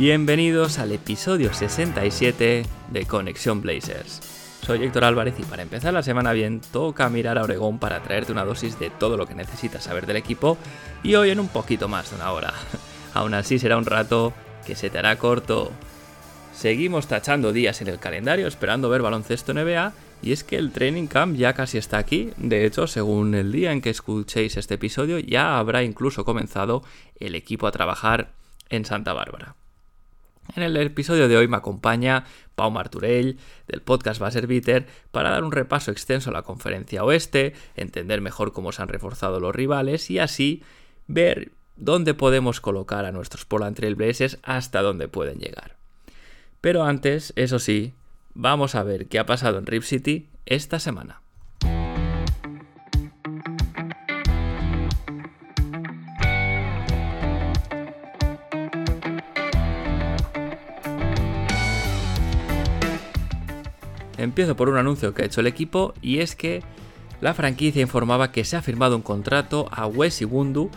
[0.00, 4.22] Bienvenidos al episodio 67 de Conexión Blazers.
[4.64, 8.32] Soy Héctor Álvarez y para empezar la semana bien toca mirar a Oregón para traerte
[8.32, 10.56] una dosis de todo lo que necesitas saber del equipo
[11.02, 12.54] y hoy en un poquito más de una hora.
[13.12, 14.32] Aún así será un rato
[14.66, 15.70] que se te hará corto.
[16.54, 21.08] Seguimos tachando días en el calendario esperando ver baloncesto NBA y es que el training
[21.08, 22.30] camp ya casi está aquí.
[22.38, 26.82] De hecho, según el día en que escuchéis este episodio, ya habrá incluso comenzado
[27.16, 28.32] el equipo a trabajar
[28.70, 29.56] en Santa Bárbara.
[30.56, 32.24] En el episodio de hoy me acompaña
[32.54, 33.38] Pau Marturell
[33.68, 38.52] del podcast Baser Bitter para dar un repaso extenso a la conferencia oeste, entender mejor
[38.52, 40.62] cómo se han reforzado los rivales y así
[41.06, 45.76] ver dónde podemos colocar a nuestros Portland Trail Blazers hasta dónde pueden llegar.
[46.60, 47.94] Pero antes, eso sí,
[48.34, 51.19] vamos a ver qué ha pasado en Rip City esta semana.
[64.20, 66.62] Empiezo por un anuncio que ha hecho el equipo y es que
[67.22, 70.70] la franquicia informaba que se ha firmado un contrato a Wes Iwundu,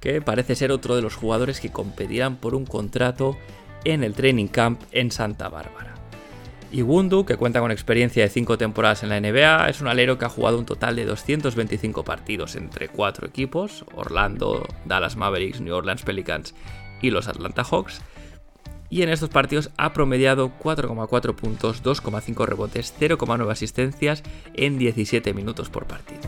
[0.00, 3.38] que parece ser otro de los jugadores que competirán por un contrato
[3.84, 5.94] en el training camp en Santa Bárbara.
[6.72, 10.26] Iwundu, que cuenta con experiencia de 5 temporadas en la NBA, es un alero que
[10.26, 16.02] ha jugado un total de 225 partidos entre 4 equipos, Orlando, Dallas Mavericks, New Orleans
[16.02, 16.54] Pelicans
[17.00, 18.02] y los Atlanta Hawks,
[18.90, 24.22] y en estos partidos ha promediado 4,4 puntos, 2,5 rebotes, 0,9 asistencias
[24.54, 26.20] en 17 minutos por partido.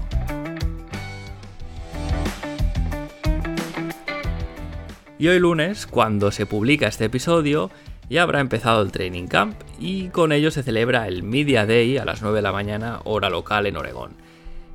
[5.19, 7.71] Y hoy lunes, cuando se publica este episodio,
[8.09, 12.05] ya habrá empezado el training camp y con ello se celebra el Media Day a
[12.05, 14.13] las 9 de la mañana hora local en Oregón.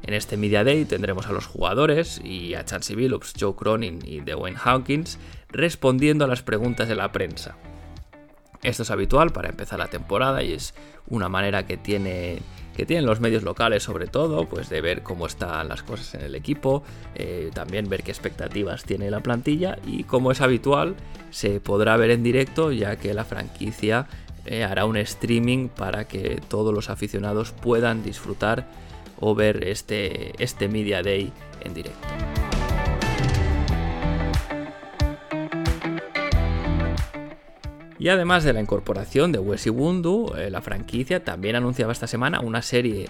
[0.03, 4.21] En este Media Day tendremos a los jugadores y a Chansey Billups, Joe Cronin y
[4.21, 5.19] Dwayne Hawkins
[5.49, 7.57] respondiendo a las preguntas de la prensa.
[8.63, 10.73] Esto es habitual para empezar la temporada y es
[11.07, 12.39] una manera que, tiene,
[12.75, 16.21] que tienen los medios locales sobre todo, pues de ver cómo están las cosas en
[16.21, 16.83] el equipo,
[17.15, 20.95] eh, también ver qué expectativas tiene la plantilla y como es habitual
[21.29, 24.07] se podrá ver en directo ya que la franquicia
[24.45, 28.65] eh, hará un streaming para que todos los aficionados puedan disfrutar
[29.19, 31.31] o ver este, este Media Day
[31.61, 32.07] en directo.
[38.07, 42.61] Y además de la incorporación de Wundu, eh, la franquicia también anunciaba esta semana una
[42.61, 43.09] serie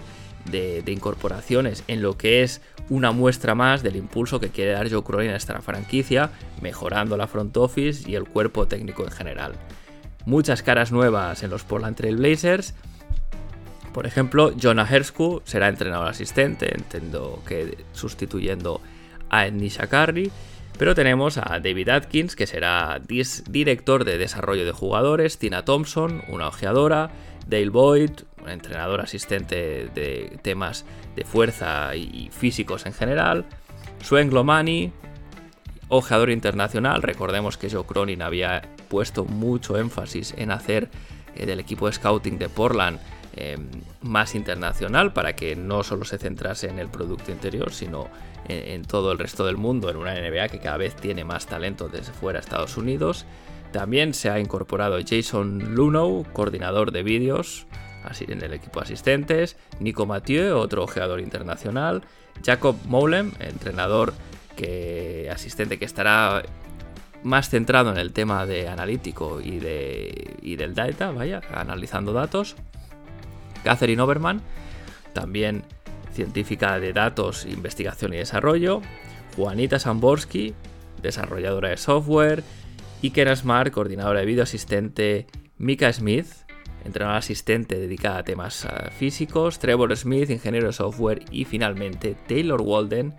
[0.50, 5.04] de, incorporaciones en lo que es una muestra más del impulso que quiere dar Joe
[5.04, 9.52] Cronin a esta franquicia, mejorando la front office y el cuerpo técnico en general.
[10.26, 12.74] Muchas caras nuevas en los Portland Trail Blazers.
[13.94, 18.80] Por ejemplo, Jonah Hersku será entrenador asistente, entiendo que sustituyendo
[19.30, 20.32] a Ednisha Curry.
[20.78, 23.00] Pero tenemos a David Atkins, que será
[23.48, 27.10] director de desarrollo de jugadores, Tina Thompson, una ojeadora,
[27.48, 28.12] Dale Boyd,
[28.42, 30.84] un entrenador asistente de temas
[31.16, 33.44] de fuerza y físicos en general,
[34.02, 34.92] Swen Glomani,
[35.88, 40.88] ojeador internacional, recordemos que Joe Cronin había puesto mucho énfasis en hacer
[41.34, 43.00] eh, del equipo de scouting de Portland
[43.34, 43.58] eh,
[44.02, 48.08] más internacional para que no solo se centrase en el producto interior, sino
[48.46, 51.88] en, todo el resto del mundo, en una NBA que cada vez tiene más talento
[51.88, 53.26] desde fuera Estados Unidos.
[53.72, 57.66] También se ha incorporado Jason Lunow, coordinador de vídeos
[58.04, 62.02] así en el equipo de asistentes, Nico Mathieu, otro ojeador internacional,
[62.44, 64.14] Jacob Moulem, entrenador
[64.56, 66.42] que asistente que estará
[67.22, 72.56] más centrado en el tema de analítico y, de, y del data, vaya, analizando datos.
[73.64, 74.40] Catherine Oberman,
[75.12, 75.64] también
[76.12, 78.82] científica de datos, investigación y desarrollo.
[79.36, 80.54] Juanita Samborsky,
[81.02, 82.42] desarrolladora de software.
[83.00, 85.26] Y Ken Smart, coordinadora de video asistente.
[85.58, 86.26] Mika Smith,
[86.84, 89.58] entrenador asistente dedicada a temas uh, físicos.
[89.58, 91.22] Trevor Smith, ingeniero de software.
[91.30, 93.14] Y finalmente Taylor Walden,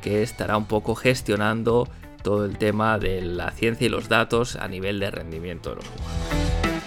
[0.00, 1.88] que estará un poco gestionando
[2.22, 5.84] todo el tema de la ciencia y los datos a nivel de rendimiento de los
[5.88, 6.81] jugadores.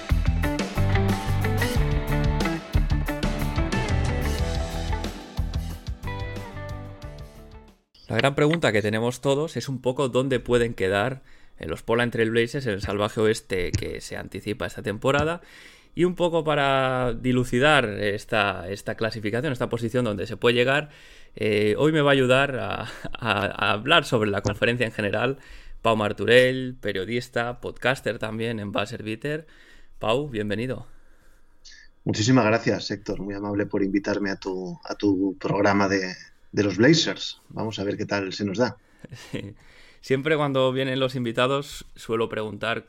[8.07, 11.23] La gran pregunta que tenemos todos es un poco dónde pueden quedar
[11.57, 15.41] en los Portland Trail Blazers, en el salvaje oeste que se anticipa esta temporada.
[15.95, 20.89] Y un poco para dilucidar esta, esta clasificación, esta posición donde se puede llegar,
[21.35, 25.39] eh, hoy me va a ayudar a, hablar sobre la conferencia en general
[25.81, 29.47] Pau Marturell, periodista, podcaster también en Buzzer Beater.
[29.97, 30.85] Pau, bienvenido.
[32.03, 33.21] Muchísimas gracias, Héctor.
[33.21, 36.13] Muy amable por invitarme a tu, a tu programa de,
[36.55, 37.41] de los Blazers.
[37.49, 38.77] Vamos a ver qué tal se nos da.
[40.01, 42.87] Siempre cuando vienen los invitados suelo preguntar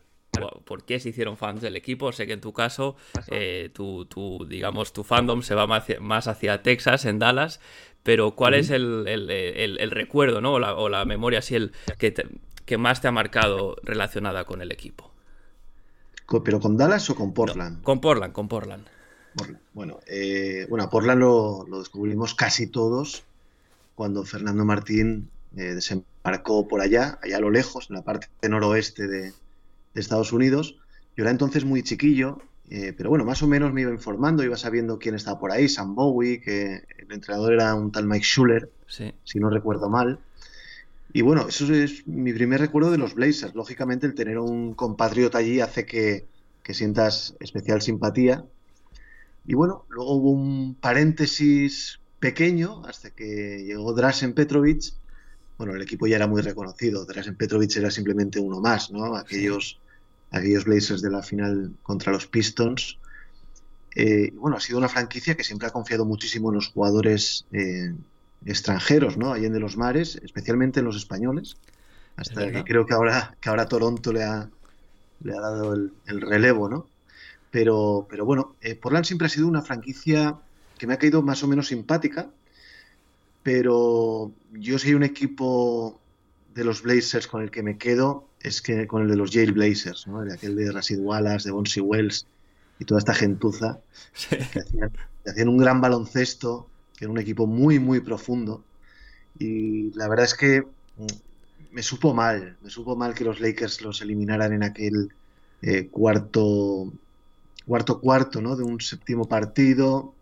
[0.64, 2.12] por qué se hicieron fans del equipo.
[2.12, 2.94] Sé que en tu caso,
[3.28, 4.06] eh, tu,
[4.48, 7.58] digamos, tu fandom se va más hacia, Texas, en Dallas,
[8.02, 10.52] pero ¿cuál es el, recuerdo ¿no?
[10.54, 12.14] o, la, memoria así el, que,
[12.64, 15.10] que más te ha marcado relacionada con el equipo?
[16.44, 17.82] ¿Pero con Dallas o con Portland?
[17.82, 18.86] con Portland, con Portland.
[19.72, 23.24] Bueno, eh, bueno, Portland lo, descubrimos casi todos
[23.96, 29.08] cuando Fernando Martín eh, desembarcó por allá, allá a lo lejos, en la parte noroeste
[29.08, 29.32] de,
[29.94, 30.76] de Estados Unidos.
[31.16, 32.38] Yo era entonces muy chiquillo,
[32.68, 35.68] eh, pero bueno, más o menos me iba informando, iba sabiendo quién estaba por ahí,
[35.68, 40.20] Sam Bowie, que el entrenador era un tal Mike Schuller, si no recuerdo mal.
[41.12, 43.54] Y bueno, eso es mi primer recuerdo de los Blazers.
[43.54, 46.26] Lógicamente el tener un compatriota allí hace que,
[46.62, 48.44] que sientas especial simpatía.
[49.46, 54.92] Y bueno, luego hubo un paréntesis pequeño hasta que llegó Drasen Petrovic.
[55.58, 57.06] Bueno, el equipo ya era muy reconocido.
[57.06, 59.14] Drasen Petrovic era simplemente uno más, ¿no?
[59.14, 59.78] Aquellos
[60.32, 62.98] aquellos Blazers de la final contra los Pistons.
[63.94, 67.94] Eh, bueno, ha sido una franquicia que siempre ha confiado muchísimo en los jugadores eh,
[68.44, 69.32] extranjeros, ¿no?
[69.32, 71.56] Allá en de los mares, especialmente en los españoles.
[72.16, 74.50] Hasta que creo que ahora, que ahora Toronto le ha,
[75.22, 76.88] le ha dado el, relevo, ¿no?
[77.52, 80.40] Pero, pero bueno, eh, Portland siempre ha sido una franquicia
[80.78, 82.30] que me ha caído más o menos simpática,
[83.42, 86.00] pero yo soy un equipo
[86.54, 89.52] de los Blazers con el que me quedo es que con el de los Yale
[89.52, 90.22] Blazers, ¿no?
[90.22, 92.26] de aquel de Rashid Wallace, de Bonsi Wells
[92.78, 93.80] y toda esta gentuza
[94.30, 94.36] que,
[95.26, 98.64] hacían, un gran baloncesto, que era un equipo muy, muy profundo.
[99.38, 101.06] Y la verdad es que mm,
[101.72, 105.12] me supo mal, me supo mal que los Lakers los eliminaran en aquel
[105.62, 106.92] eh, cuarto,
[107.66, 108.56] cuarto cuarto, ¿no?
[108.56, 110.14] De un séptimo partido.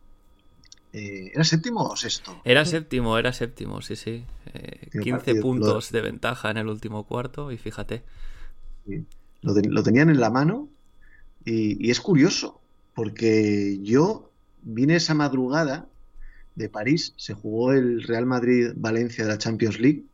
[0.96, 2.40] Eh, ¿Era séptimo o sexto?
[2.44, 4.24] Era séptimo, era séptimo, sí, sí.
[4.92, 8.04] 15 eh, puntos de ventaja en el último cuarto y fíjate.
[9.42, 10.68] Lo, tenían en la mano
[11.44, 12.60] y, es curioso,
[12.94, 14.30] porque yo
[14.62, 15.88] vine esa madrugada
[16.54, 20.04] de París, se jugó el Real Madrid-Valencia de la Champions League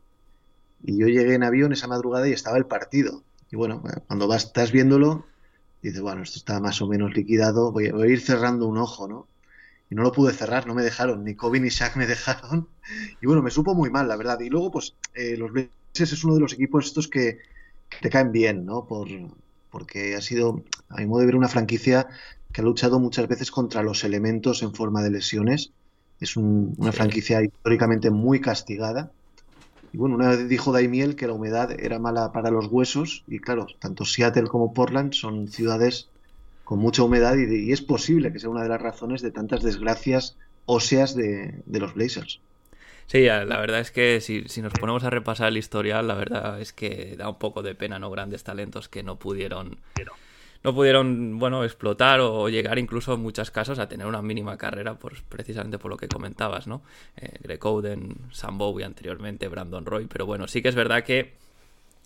[0.82, 3.22] y yo llegué en avión esa madrugada y estaba el partido.
[3.50, 5.26] Y bueno, cuando vas, estás viéndolo,
[5.82, 9.28] dices, bueno, esto está más o menos liquidado, voy, a ir cerrando un ojo, ¿no?
[9.90, 12.68] Y no lo pude cerrar, no me dejaron, ni Kobe ni Shaq me dejaron.
[13.20, 14.38] Y bueno, me supo muy mal, la verdad.
[14.40, 17.38] Y luego, pues, eh, los Blazers es uno de los equipos estos que,
[18.00, 18.86] te caen bien, ¿no?
[18.86, 19.08] Por,
[19.68, 22.06] porque ha sido, a mi modo de ver, una franquicia
[22.52, 25.72] que ha luchado muchas veces contra los elementos en forma de lesiones.
[26.20, 29.10] Es una franquicia históricamente muy castigada.
[29.92, 33.24] Y bueno, una vez dijo Daimiel que la humedad era mala para los huesos.
[33.26, 36.10] Y claro, tanto Seattle como Portland son ciudades
[36.70, 40.38] con mucha humedad y, es posible que sea una de las razones de tantas desgracias
[40.66, 42.40] óseas de, los Blazers.
[43.08, 46.72] Sí, la verdad es que si, nos ponemos a repasar el historial, la verdad es
[46.72, 48.08] que da un poco de pena, ¿no?
[48.08, 49.78] Grandes talentos que no pudieron,
[50.62, 54.94] no pudieron, bueno, explotar o llegar incluso en muchos casos a tener una mínima carrera,
[54.94, 56.82] pues, precisamente por lo que comentabas, ¿no?
[57.16, 61.34] Eh, Greg Oden, Sam Bowie anteriormente, Brandon Roy, pero bueno, sí que es verdad que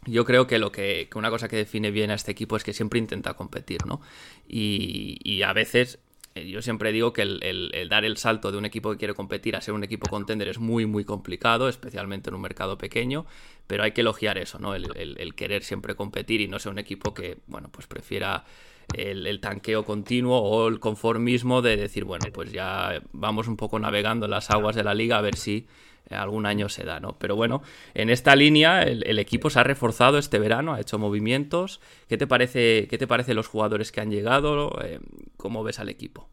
[0.07, 2.73] yo creo que lo que, una cosa que define bien a este equipo es que
[2.73, 4.01] siempre intenta competir, ¿no?
[4.49, 5.99] Y, a veces
[6.35, 9.57] eh, yo siempre digo que el, dar el salto de un equipo que quiere competir
[9.57, 13.27] a ser un equipo contender es muy, muy complicado, especialmente en un mercado pequeño,
[13.67, 14.75] pero hay que elogiar eso, ¿no?
[14.75, 18.45] El, querer siempre competir y no ser un equipo que, bueno, pues prefiera
[18.95, 24.27] el, tanqueo continuo o el conformismo de decir, bueno, pues ya vamos un poco navegando
[24.27, 25.67] en las aguas de la liga a ver si
[26.11, 27.19] algún año se da, ¿no?
[27.19, 27.63] Pero bueno,
[27.95, 31.81] en esta línea el, equipo se ha reforzado este verano, ha hecho movimientos.
[32.09, 34.79] ¿Qué te parece, qué te parece los jugadores que han llegado?
[34.83, 35.01] Eh,
[35.37, 36.29] ¿Cómo ves al equipo?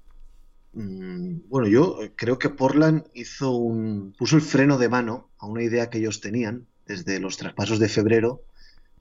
[0.73, 5.63] Mm, bueno, yo creo que Portland hizo un, puso el freno de mano a una
[5.63, 8.41] idea que ellos tenían desde los traspasos de febrero.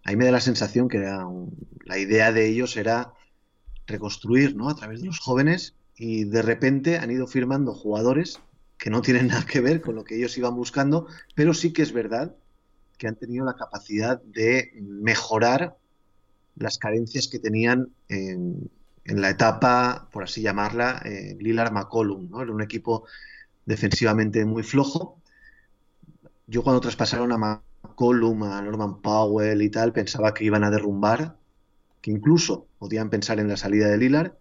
[0.05, 3.13] Ahí me da la sensación que la idea de ellos era
[3.87, 4.69] reconstruir, ¿no?
[4.69, 8.41] A través de los jóvenes y de repente han ido firmando jugadores
[8.81, 11.07] que no tienen nada que ver con lo que ellos iban buscando,
[11.37, 12.35] pero sí que es verdad
[12.99, 15.77] que han tenido la capacidad de mejorar
[16.57, 18.69] las carencias que tenían en,
[19.05, 22.43] la etapa, por así llamarla, eh, Lillard McCollum, ¿no?
[22.43, 23.07] Era un equipo
[23.65, 25.19] defensivamente muy flojo.
[26.47, 31.37] Yo cuando traspasaron a McCollum, a Norman Powell y tal, pensaba que iban a derrumbar,
[32.03, 34.35] que incluso podían pensar en la salida de Lillard,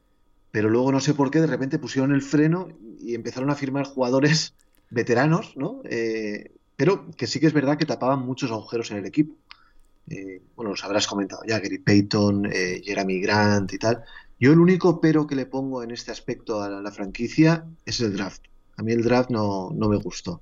[0.51, 2.67] pero luego no sé por qué de repente pusieron el freno
[3.00, 4.53] y empezaron a firmar jugadores
[4.89, 5.82] veteranos, ¿no?
[5.86, 9.36] Eh, pero que sí que es verdad que tapaban muchos agujeros en el equipo.
[10.10, 14.03] Eh, bueno, los habrás comentado ya, Gary Payton, eh, Jeremy Grant y tal.
[14.39, 18.15] Yo el único pero que le pongo en este aspecto a la, franquicia es el
[18.15, 18.44] draft.
[18.77, 20.41] A mí el draft no, no me gustó.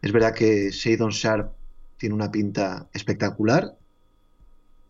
[0.00, 1.52] Es verdad que Shadon Sharp
[1.98, 3.76] tiene una pinta espectacular,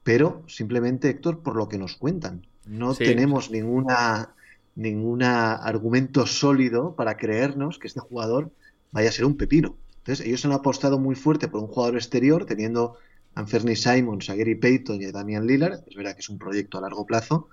[0.04, 2.46] pero simplemente, Héctor, por lo que nos cuentan.
[2.66, 4.34] No tenemos ninguna
[4.78, 8.52] ningún argumento sólido para creernos que este jugador
[8.92, 9.76] vaya a ser un pepino.
[9.98, 12.94] Entonces, ellos han apostado muy fuerte por un jugador exterior, teniendo
[13.34, 15.80] a Anthony Simons, a Gary Payton y a Damian Lillard.
[15.88, 17.48] Es verdad que es un proyecto a largo plazo,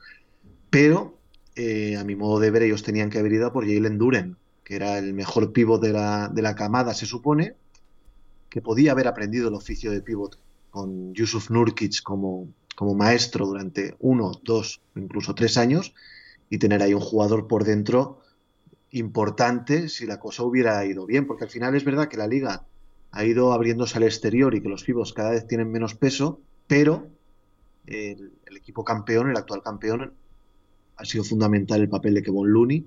[0.70, 1.18] pero
[1.56, 4.76] eh, a mi modo de ver, ellos tenían que haber ido por Jalen Duren, que
[4.76, 7.56] era el mejor pivot de la, de la camada, se supone,
[8.50, 10.38] que podía haber aprendido el oficio de pivot
[10.70, 15.94] con Yusuf Nurkic como, como maestro durante uno, dos, incluso tres años,
[16.50, 18.20] y tener ahí un jugador por dentro
[18.92, 22.66] importante si la cosa hubiera ido bien, porque al final es verdad que la liga
[23.12, 27.08] ha ido abriéndose al exterior y que los pibos cada vez tienen menos peso, pero
[27.88, 30.14] el, equipo campeón, el actual campeón,
[30.98, 32.86] ha sido fundamental el papel de Kevon Looney.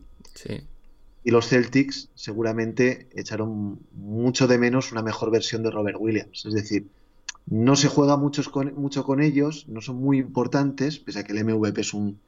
[1.24, 6.46] Y los Celtics seguramente echaron mucho de menos una mejor versión de Robert Williams.
[6.46, 6.88] Es decir,
[7.46, 11.32] no se juega mucho con, mucho con ellos, no son muy importantes, pese a que
[11.32, 12.18] el MVP es un,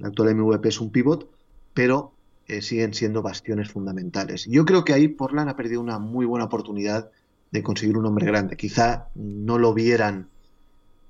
[0.00, 1.30] el actual MVP es un pivot,
[1.74, 2.14] pero
[2.46, 4.46] eh, siguen siendo bastiones fundamentales.
[4.46, 7.10] Yo creo que ahí Portland ha perdido una muy buena oportunidad
[7.50, 8.56] de conseguir un hombre grande.
[8.56, 10.28] Quizá no lo vieran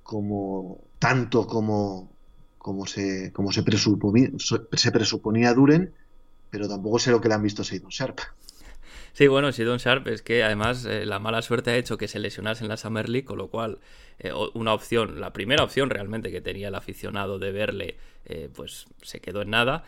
[0.02, 2.10] como tanto como,
[2.58, 5.94] como, se, como se, presuponía, se presuponía Duren,
[6.50, 8.18] pero tampoco sé lo que le han visto Seidon Sharp.
[9.12, 12.18] Sí, bueno, Sidon Sharp es que además eh, la mala suerte ha hecho que se
[12.18, 13.78] lesionase en la Summer League, con lo cual
[14.18, 18.86] eh, una opción, la primera opción realmente que tenía el aficionado de verle, eh, pues
[19.02, 19.84] se quedó en nada.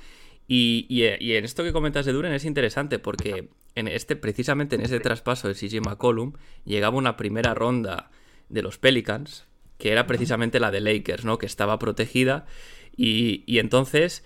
[0.49, 5.00] Y, en esto que comentas de Duren es interesante porque en este, precisamente en ese
[5.00, 8.11] traspaso de CJ McCollum llegaba una primera ronda
[8.50, 9.47] de los Pelicans,
[9.79, 11.38] que era precisamente la de Lakers, ¿no?
[11.38, 12.45] Que estaba protegida.
[12.95, 14.25] Y, y entonces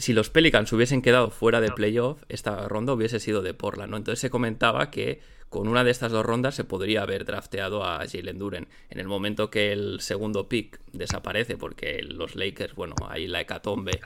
[0.00, 3.96] si los Pelicans hubiesen quedado fuera de playoff, esta ronda hubiese sido de Portland, ¿no?
[3.98, 8.06] Entonces se comentaba que con una de estas dos rondas se podría haber drafteado a
[8.06, 8.68] Jalen Duren.
[8.88, 14.00] En el momento que el segundo pick desaparece, porque los Lakers, bueno, hay la hecatombe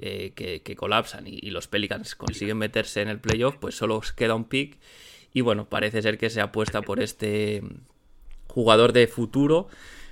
[0.00, 4.44] eh, que, colapsan y, los Pelicans consiguen meterse en el playoff, pues solo queda un
[4.44, 4.76] pick.
[5.32, 7.62] Y bueno, parece ser que se apuesta por este
[8.48, 9.68] jugador de futuro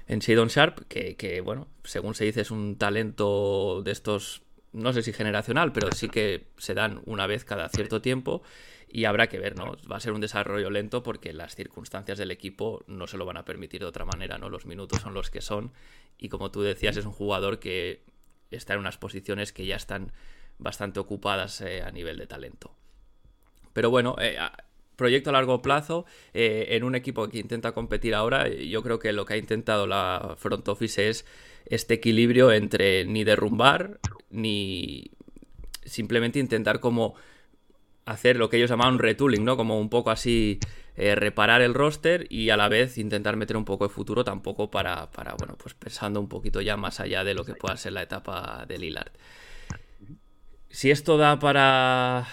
[0.07, 4.46] en Shadon Sharp, que, que bueno, según se dice es un talento de estos
[4.77, 8.43] no sé si generacional, pero sí que se dan una vez cada cierto tiempo
[8.89, 9.77] y habrá que ver, ¿no?
[9.91, 13.39] Va a ser un desarrollo lento porque las circunstancias del equipo no se lo van
[13.39, 14.51] a permitir de otra manera, ¿no?
[14.51, 15.73] Los minutos son los que son
[16.19, 18.05] y como tú decías es un jugador que
[18.51, 20.13] está en unas posiciones que ya están
[20.59, 22.77] bastante ocupadas eh, a nivel de talento.
[23.73, 24.39] Pero bueno, eh,
[24.95, 26.05] proyecto a largo plazo
[26.35, 29.87] eh, en un equipo que intenta competir ahora, yo creo que lo que ha intentado
[29.87, 31.25] la front office es
[31.67, 35.11] este equilibrio entre ni derrumbar ni
[35.85, 37.15] simplemente intentar como
[38.05, 39.57] hacer lo que ellos llamaban retooling, ¿no?
[39.57, 40.61] Como un poco así
[40.97, 44.71] eh, reparar el roster y a la vez intentar meter un poco de futuro tampoco
[44.71, 47.93] para, para, bueno, pues pensando un poquito ya más allá de lo que pueda ser
[47.93, 49.13] la etapa de Lillard.
[50.71, 52.27] Si esto da para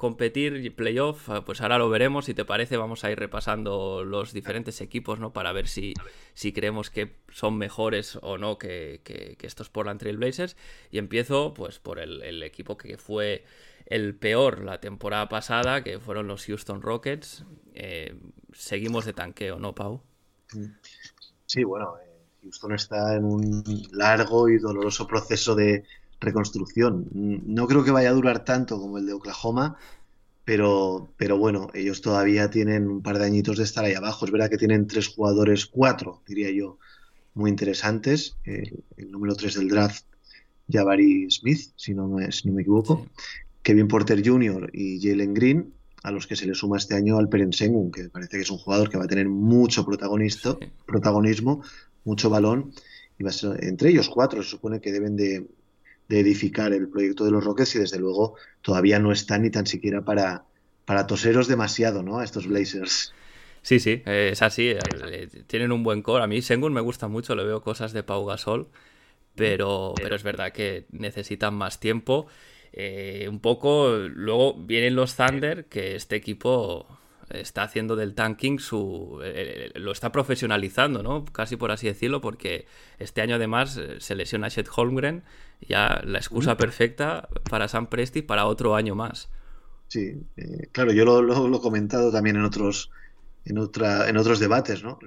[0.00, 2.24] competir playoff, ah, pues ahora lo veremos.
[2.24, 5.34] Si te parece, vamos a ir repasando los diferentes equipos, ¿no?
[5.34, 5.92] Para ver si,
[6.32, 10.56] si creemos que son mejores o no que, que, estos Portland Trail Blazers.
[10.90, 13.44] Y empiezo, pues, por el, equipo que fue
[13.84, 17.44] el peor la temporada pasada, que fueron los Houston Rockets.
[17.74, 18.18] Eh,
[18.54, 20.02] seguimos de tanqueo, ¿no, Pau?
[21.44, 25.84] Sí, bueno, eh, Houston está en un largo y doloroso proceso de
[26.20, 27.08] reconstrucción.
[27.12, 29.76] No creo que vaya a durar tanto como el de Oklahoma,
[30.44, 34.24] pero, pero bueno, ellos todavía tienen un par de añitos de estar ahí abajo.
[34.24, 36.78] Es verdad que tienen tres jugadores, cuatro, diría yo,
[37.34, 38.36] muy interesantes.
[38.44, 40.04] el número tres del draft,
[40.70, 43.06] Jabari Smith, si no me, no me equivoco.
[43.62, 44.70] Kevin Porter Jr.
[44.72, 48.36] y Jalen Green, a los que se le suma este año al Sengun, que parece
[48.38, 51.62] que es un jugador que va a tener mucho protagonista, protagonismo,
[52.04, 52.72] mucho balón.
[53.18, 55.46] Y va a ser, entre ellos cuatro se supone que deben de,
[56.10, 59.66] de edificar el proyecto de los Rockets y desde luego todavía no están ni tan
[59.66, 60.44] siquiera para,
[60.84, 62.18] para toseros demasiado, ¿no?
[62.18, 63.14] A estos Blazers.
[63.62, 64.70] Sí, sí, es así.
[64.70, 66.24] Eh, tienen un buen core.
[66.24, 68.66] A mí Sengun me gusta mucho, le veo cosas de Pau Gasol,
[69.36, 72.26] pero, pero es verdad que necesitan más tiempo.
[72.72, 76.88] Eh, un poco, luego vienen los Thunder, que este equipo
[77.30, 79.20] está haciendo del tanking su.
[79.22, 81.24] Eh, lo está profesionalizando, ¿no?
[81.24, 82.66] Casi por así decirlo, porque
[82.98, 85.22] este año además eh, se lesiona Chet Holmgren,
[85.60, 89.28] ya la excusa perfecta para Sam Presti para otro año más.
[89.88, 90.22] Sí,
[90.70, 92.90] claro, yo lo, he comentado también en otros,
[93.44, 95.00] en, otra, en otros debates, ¿no?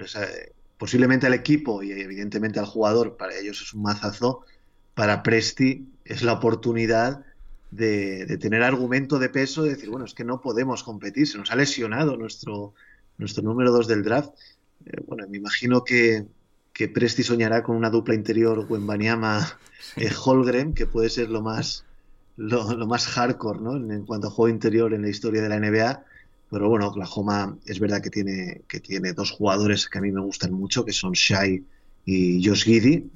[0.77, 4.41] posiblemente al equipo y evidentemente al jugador, para ellos es un mazazo,
[4.93, 7.23] para Presti es la oportunidad
[7.75, 11.51] de, tener argumento de peso, de decir, bueno, es que no podemos competir, se nos
[11.51, 12.73] ha lesionado nuestro,
[13.17, 14.31] nuestro número 2 del draft.
[14.85, 16.25] Eh, bueno, me imagino que,
[16.71, 19.57] que, Presti soñará con una dupla interior Wembanyama
[19.95, 21.85] eh, Holgren, que puede ser lo más,
[22.37, 23.75] lo, más hardcore ¿no?
[23.75, 26.03] en, cuanto a juego interior en la historia de la NBA.
[26.51, 30.21] Pero bueno, Oklahoma es verdad que tiene, que tiene dos jugadores que a mí me
[30.21, 31.63] gustan mucho, que son Shai
[32.05, 33.09] y Josh Giddy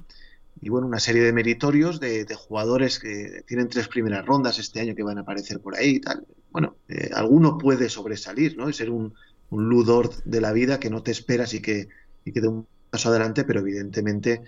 [0.60, 4.94] y bueno, una serie de meritorios de, jugadores que tienen tres primeras rondas este año
[4.94, 6.26] que van a aparecer por ahí y tal.
[6.50, 8.68] Bueno, eh, alguno puede sobresalir, ¿no?
[8.68, 9.14] Y ser un,
[9.50, 11.88] un ludor de la vida que no te esperas y que,
[12.24, 14.42] y que dé un paso adelante, pero evidentemente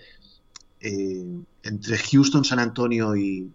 [0.81, 1.25] eh,
[1.63, 3.51] entre Houston, San Antonio y,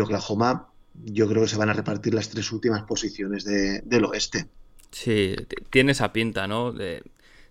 [0.00, 0.68] Oklahoma,
[1.04, 4.46] yo creo que se van a repartir las tres últimas posiciones del oeste.
[4.90, 5.36] Sí,
[5.70, 6.74] tiene esa pinta, ¿no?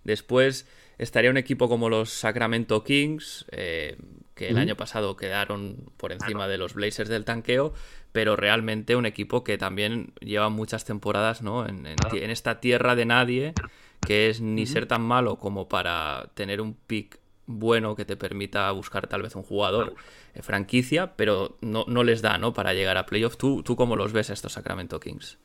[0.04, 0.66] después
[0.98, 3.96] estaría un equipo como los Sacramento Kings, eh,
[4.38, 7.74] que el año pasado quedaron por encima de los Blazers del tanqueo,
[8.12, 11.66] pero realmente un equipo que también lleva muchas temporadas ¿no?
[11.66, 13.52] en, esta tierra de nadie,
[14.00, 18.70] que es ni ser tan malo como para tener un pick bueno que te permita
[18.70, 19.96] buscar tal vez un jugador
[20.34, 22.52] eh, franquicia, pero no, no, les da ¿no?
[22.52, 23.36] para llegar a playoff.
[23.36, 25.38] ¿Tú, ¿Tú cómo los ves a estos Sacramento Kings?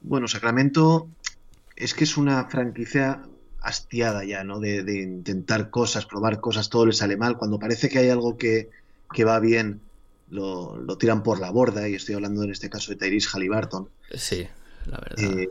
[0.00, 1.08] Bueno, Sacramento
[1.76, 3.22] es que es una franquicia
[3.64, 4.60] hastiada ya, ¿no?
[4.60, 7.38] De, intentar cosas, probar cosas, todo le sale mal.
[7.38, 8.68] Cuando parece que hay algo que,
[9.26, 9.80] va bien,
[10.30, 13.88] lo, tiran por la borda, y estoy hablando en este caso de Tyrese Halliburton.
[14.14, 14.46] Sí,
[14.86, 15.38] la verdad.
[15.40, 15.48] Eh,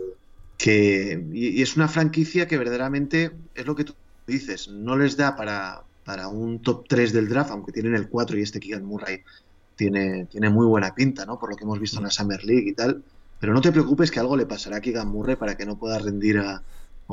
[0.58, 3.96] que, y, es una franquicia que verdaderamente es lo que tú
[4.28, 8.38] dices, no les da para, para un top 3 del draft, aunque tienen el 4
[8.38, 9.24] y este Keegan Murray
[9.76, 11.40] tiene, tiene muy buena pinta, ¿no?
[11.40, 13.04] Por lo que hemos visto en la Summer League y tal.
[13.40, 16.00] Pero no te preocupes que algo le pasará a Keegan Murray para que no pueda
[16.00, 16.64] rendir a,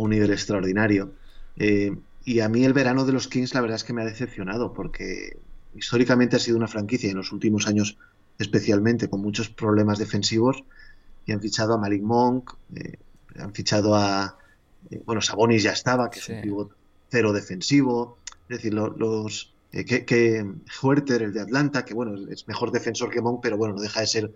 [0.01, 1.13] a un nivel extraordinario.
[1.57, 4.07] Eh, y a mí el verano de los Kings la verdad es que me ha
[4.07, 5.39] decepcionado porque
[5.75, 7.97] históricamente ha sido una franquicia y en los últimos años
[8.39, 10.65] especialmente con muchos problemas defensivos
[11.27, 12.97] y han fichado a Malik Monk, eh,
[13.39, 14.39] han fichado a
[14.91, 16.77] eh, bueno Sabonis ya estaba que es un pivot
[17.11, 20.47] cero defensivo, es decir los que, que
[20.83, 24.01] Huerter el de Atlanta que bueno es mejor defensor que Monk pero bueno no deja
[24.01, 24.35] de ser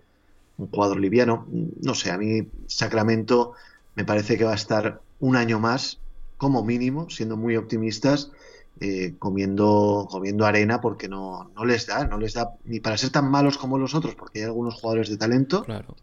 [0.57, 1.47] un jugador liviano,
[1.81, 3.53] no sé a mí Sacramento
[3.95, 5.99] me parece que va a estar un año más,
[6.37, 8.31] como mínimo, siendo muy optimistas,
[8.79, 13.09] eh, comiendo, comiendo arena porque no, no les da, no les da ni para ser
[13.09, 15.95] tan malos como los otros, porque hay algunos jugadores de talento, claro.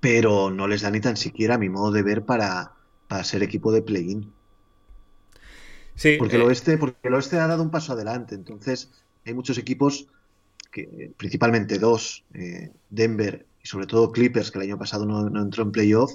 [0.00, 2.72] pero no les da ni tan siquiera, a mi modo de ver, para,
[3.08, 4.32] para ser equipo de play-in.
[5.96, 8.90] Sí, porque, el eh, oeste, porque el oeste ha dado un paso adelante, entonces
[9.26, 10.08] hay muchos equipos,
[10.70, 15.42] que, principalmente dos, eh, Denver y sobre todo Clippers, que el año pasado no, no
[15.42, 16.14] entró en playoff,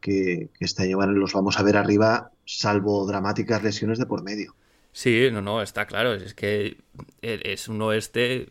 [0.00, 4.54] que, este año los vamos a ver arriba, salvo dramáticas lesiones de por medio.
[4.92, 6.14] Sí, no, no, está claro.
[6.14, 6.78] Es que
[7.22, 8.48] es un oeste.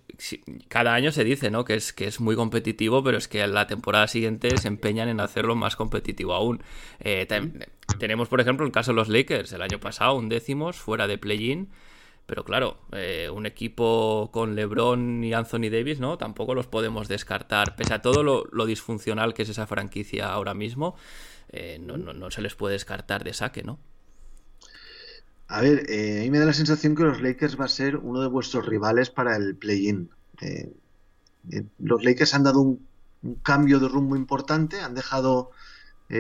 [0.70, 1.66] Cada año se dice, ¿no?
[1.66, 5.20] Que es, que es muy competitivo, pero es que la temporada siguiente se empeñan en
[5.20, 6.64] hacerlo más competitivo aún.
[7.00, 7.28] Eh,
[8.00, 9.52] tenemos, por ejemplo, el caso de los Lakers.
[9.52, 11.70] El año pasado, un décimos fuera de play-in.
[12.28, 16.18] Pero claro, eh, un equipo con LeBron y Anthony Davis, ¿no?
[16.18, 17.76] Tampoco los podemos descartar.
[17.76, 20.96] Pese a todo lo, lo disfuncional que es esa franquicia ahora mismo.
[21.50, 23.80] Eh, no, no, se les puede descartar de saque, ¿no?
[25.48, 27.96] A ver, eh, a mí me da la sensación que los Lakers va a ser
[27.96, 30.10] uno de vuestros rivales para el play-in.
[30.42, 30.74] Eh,
[31.80, 32.88] los Lakers han dado un,
[33.42, 35.52] cambio de rumbo importante, han dejado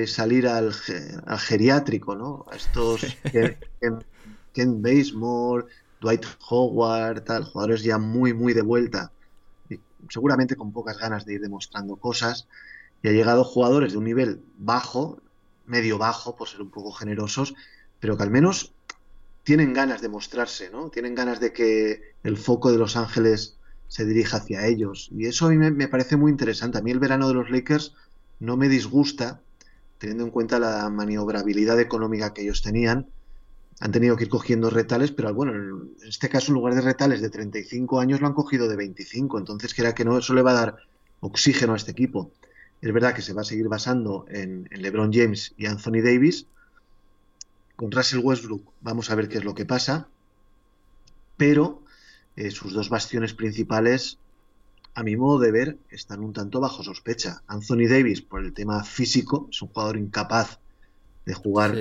[0.07, 2.45] salir al, geriátrico, ¿no?
[2.51, 3.57] A estos Ken,
[4.51, 5.67] Ken, Basemore,
[6.01, 9.11] Dwight Howard, tal, jugadores ya muy, muy de vuelta,
[10.09, 12.47] seguramente con pocas ganas de ir demostrando cosas
[13.01, 15.19] y ha llegado jugadores de un nivel bajo,
[15.65, 17.55] medio bajo, por ser un poco generosos,
[17.99, 18.73] pero que al menos
[19.43, 20.89] tienen ganas de mostrarse, ¿no?
[20.89, 23.57] Tienen ganas de que el foco de Los Ángeles
[23.87, 25.09] se dirija hacia ellos.
[25.11, 26.77] Y eso a mí me, parece muy interesante.
[26.77, 27.93] A mí el verano de los Lakers
[28.39, 29.41] no me disgusta,
[29.99, 33.07] teniendo en cuenta la maniobrabilidad económica que ellos tenían.
[33.79, 37.21] Han tenido que ir cogiendo retales, pero bueno, en este caso en lugar de retales
[37.21, 39.37] de 35 años lo han cogido de 25.
[39.37, 40.77] Entonces, que era que no, eso le va a dar
[41.19, 42.31] oxígeno a este equipo.
[42.81, 46.47] Es verdad que se va a seguir basando en, LeBron James y Anthony Davis.
[47.75, 50.07] Con Russell Westbrook vamos a ver qué es lo que pasa.
[51.37, 51.83] Pero
[52.35, 54.17] eh, sus dos bastiones principales
[54.97, 57.43] a mi modo de ver, están un tanto bajo sospecha.
[57.45, 60.57] Anthony Davis, por el tema físico, es un jugador incapaz
[61.23, 61.75] de jugar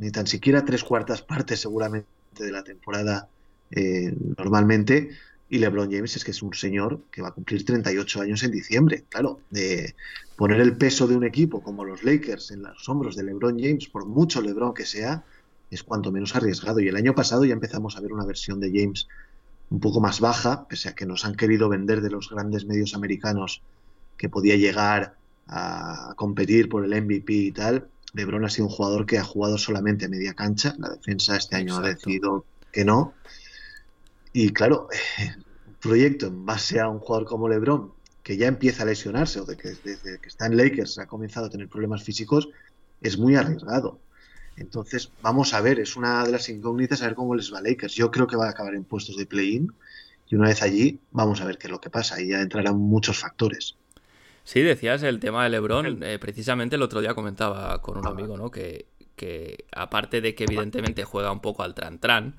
[0.00, 2.08] ni tan siquiera tres cuartas partes seguramente
[2.38, 3.28] de la temporada
[3.70, 5.10] eh, normalmente.
[5.50, 8.50] Y LeBron James es que es un señor que va a cumplir 38 años en
[8.50, 9.04] diciembre.
[9.08, 9.94] Claro, de
[10.36, 13.88] poner el peso de un equipo como los Lakers en los hombros de LeBron James,
[13.88, 15.24] por mucho LeBron que sea,
[15.70, 16.80] es cuanto menos arriesgado.
[16.80, 19.06] Y el año pasado ya empezamos a ver una versión de James
[19.68, 22.94] un poco más baja, pese a que nos han querido vender de los grandes medios
[22.94, 23.62] americanos
[24.16, 27.88] que podía llegar a competir por el MVP y tal.
[28.12, 30.74] LeBron ha sido un jugador que ha jugado solamente media cancha.
[30.78, 33.14] La defensa este año ha decidido que no.
[34.32, 34.88] Y claro,
[35.66, 37.92] un proyecto en base a un jugador como LeBron,
[38.22, 41.46] que ya empieza a lesionarse o de que desde que está en Lakers ha comenzado
[41.46, 42.48] a tener problemas físicos,
[43.00, 43.98] es muy arriesgado.
[44.56, 47.62] Entonces, vamos a ver, es una de las incógnitas a ver cómo les va a
[47.62, 47.94] Lakers.
[47.94, 49.72] Yo creo que va a acabar en puestos de play-in
[50.28, 52.76] y una vez allí, vamos a ver qué es lo que pasa y ya entrarán
[52.76, 53.76] muchos factores.
[54.50, 56.02] Sí, decías el tema de LeBron.
[56.02, 58.50] Eh, precisamente el otro día comentaba con un amigo, ¿no?
[58.50, 62.34] Que, que aparte de que evidentemente juega un poco al tran-tran,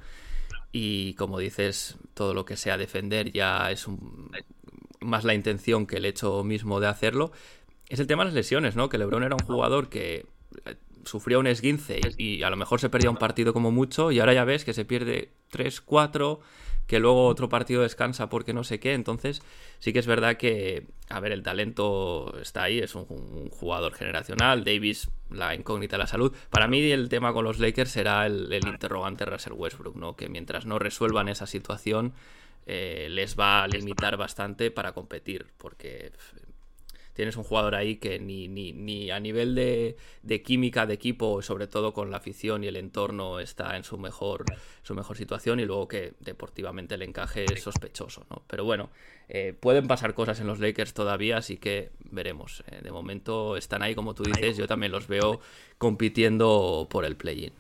[0.74, 3.88] y como dices, todo lo que sea defender ya es
[5.00, 7.32] más la intención que el hecho mismo de hacerlo.
[7.88, 8.90] Es el tema de las lesiones, ¿no?
[8.90, 10.26] Que LeBron era un jugador que
[10.66, 14.20] eh, sufría un esguince y, a lo mejor se perdía un partido como mucho y
[14.20, 16.42] ahora ya ves que se pierde 3, 4,
[16.92, 18.92] que luego otro partido descansa porque no sé qué.
[18.94, 19.42] Entonces
[19.80, 24.66] sí que es verdad que, a ver, el talento está ahí, es un, jugador generacional.
[24.66, 26.36] Davis, la incógnita de la salud.
[26.50, 30.18] Para mí el tema con los Lakers será el, interrogante Russell Westbrook, ¿no?
[30.18, 32.14] Que mientras no resuelvan esa situación...
[32.68, 36.12] Eh, les va a limitar bastante para competir, porque
[37.14, 39.96] tienes un jugador ahí que ni, ni, ni a nivel de,
[40.44, 44.46] química de equipo, sobre todo con la afición y el entorno, está en su mejor,
[44.84, 48.44] su mejor situación y luego que deportivamente el encaje es sospechoso, ¿no?
[48.48, 48.90] Pero bueno,
[49.30, 52.64] eh, pueden pasar cosas en los Lakers todavía, así que veremos.
[52.68, 55.40] Eh, de momento están ahí, como tú dices, yo también los veo
[55.78, 57.54] compitiendo por el play-in.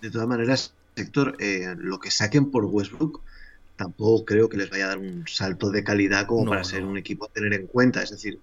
[0.00, 3.22] De todas maneras, Héctor, eh, lo que saquen por Westbrook
[3.76, 6.96] tampoco creo que les vaya a dar un salto de calidad como para ser un
[6.96, 8.02] equipo a tener en cuenta.
[8.02, 8.40] Es decir,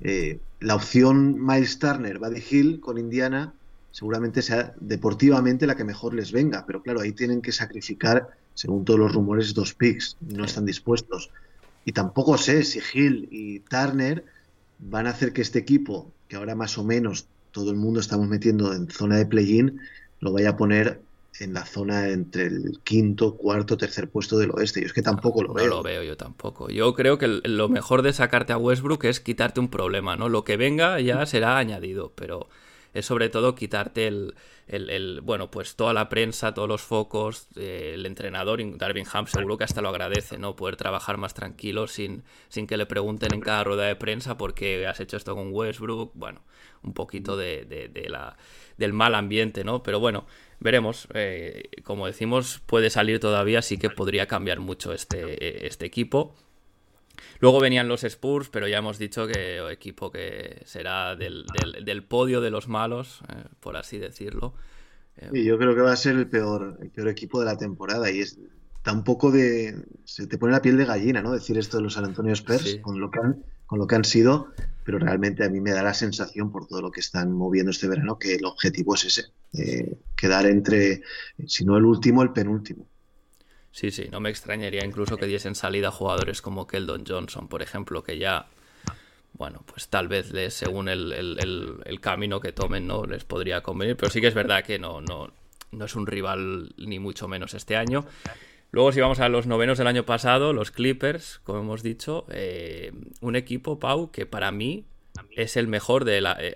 [0.00, 3.52] eh, la opción Miles Turner, Buddy Hill con Indiana
[3.96, 8.84] seguramente sea deportivamente la que mejor les venga, pero claro, ahí tienen que sacrificar, según
[8.84, 11.30] todos los rumores, dos picks, no están dispuestos.
[11.86, 14.22] Y tampoco sé si Hill y Turner
[14.78, 18.28] van a hacer que este equipo, que ahora más o menos todo el mundo estamos
[18.28, 19.80] metiendo en zona de play-in,
[20.20, 21.00] lo vaya a poner
[21.40, 24.80] en la zona entre el quinto, cuarto, tercer puesto del oeste.
[24.80, 25.68] Yo es que tampoco lo veo.
[25.68, 26.68] No lo veo yo tampoco.
[26.70, 30.28] Yo creo que lo mejor de sacarte a Westbrook es quitarte un problema, ¿no?
[30.28, 32.48] Lo que venga ya será añadido, pero
[32.98, 34.34] es sobre todo quitarte el,
[34.68, 39.58] el, bueno, pues toda la prensa, todos los focos, eh, el entrenador, Darvin Ham seguro
[39.58, 40.56] que hasta lo agradece, ¿no?
[40.56, 44.54] Poder trabajar más tranquilo sin, sin que le pregunten en cada rueda de prensa por
[44.54, 46.42] qué has hecho esto con Westbrook, bueno,
[46.82, 48.36] un poquito de, de la,
[48.76, 49.82] del mal ambiente, ¿no?
[49.82, 50.26] Pero bueno,
[50.60, 51.08] veremos.
[51.14, 56.34] Eh, como decimos, puede salir todavía, así que podría cambiar mucho este, este equipo.
[57.40, 61.46] Luego venían los Spurs, pero ya hemos dicho que equipo que será del,
[62.08, 64.54] podio de los malos, eh, por así decirlo.
[65.32, 68.10] Y yo creo que va a ser el peor, el peor equipo de la temporada
[68.10, 68.38] y es
[68.92, 69.74] un poco de
[70.04, 71.32] se te pone la piel de gallina, ¿no?
[71.32, 74.04] Decir esto de los San Antonio Spurs con lo que han con lo que han
[74.04, 74.48] sido,
[74.84, 77.88] pero realmente a mí me da la sensación por todo lo que están moviendo este
[77.88, 79.24] verano que el objetivo es ese,
[79.54, 81.02] eh, quedar entre,
[81.46, 82.86] si no el último, el penúltimo.
[83.76, 88.02] Sí, sí, no me extrañaría incluso que diesen salida jugadores como Keldon Johnson, por ejemplo,
[88.02, 88.46] que ya,
[89.34, 93.94] bueno, pues tal vez les, según el, el, camino que tomen, no les podría convenir,
[93.98, 95.30] pero sí que es verdad que no, no,
[95.72, 98.06] no es un rival ni mucho menos este año.
[98.70, 102.92] Luego, si vamos a los novenos del año pasado, los Clippers, como hemos dicho, eh,
[103.20, 104.86] un equipo, Pau, que para mí
[105.32, 106.34] es el mejor de la.
[106.40, 106.54] Eh,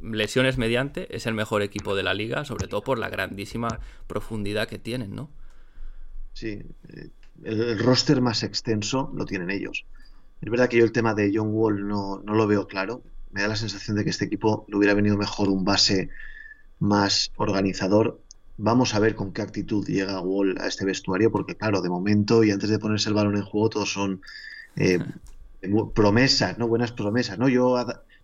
[0.00, 4.68] lesiones mediante, es el mejor equipo de la liga, sobre todo por la grandísima profundidad
[4.68, 5.28] que tienen, ¿no?
[6.36, 7.08] Sí, eh,
[7.44, 9.86] el, roster más extenso lo tienen ellos.
[10.42, 13.02] Es verdad que yo el tema de John Wall no, no lo veo claro.
[13.30, 16.10] Me da la sensación de que este equipo le hubiera venido mejor un base
[16.78, 18.20] más organizador
[18.58, 22.42] Vamos a ver con qué actitud llega Wall a este vestuario, porque claro, de momento
[22.42, 24.22] y antes de ponerse el balón en juego, todos son
[24.76, 24.98] eh,
[25.94, 26.66] promesas, ¿no?
[26.66, 27.48] Buenas promesas, ¿no?
[27.50, 27.76] Yo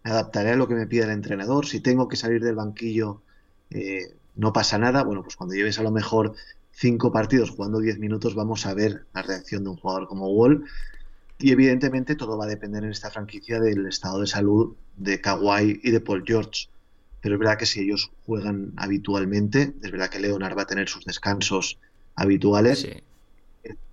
[0.05, 1.67] me adaptaré a lo que me pida el entrenador.
[1.67, 3.23] Si tengo que salir del banquillo,
[3.71, 5.03] eh, no pasa nada.
[5.03, 6.35] Bueno, pues cuando lleves a lo mejor
[6.83, 10.65] cinco partidos jugando diez minutos, vamos a ver la reacción de un jugador como Wall.
[11.39, 15.81] Y evidentemente todo va a depender en esta franquicia del estado de salud de Kawhi
[15.83, 16.69] y de Paul George
[17.23, 20.89] pero es verdad que si ellos juegan habitualmente, es verdad que Leonard va a tener
[20.89, 21.79] sus descansos
[22.17, 22.89] habituales.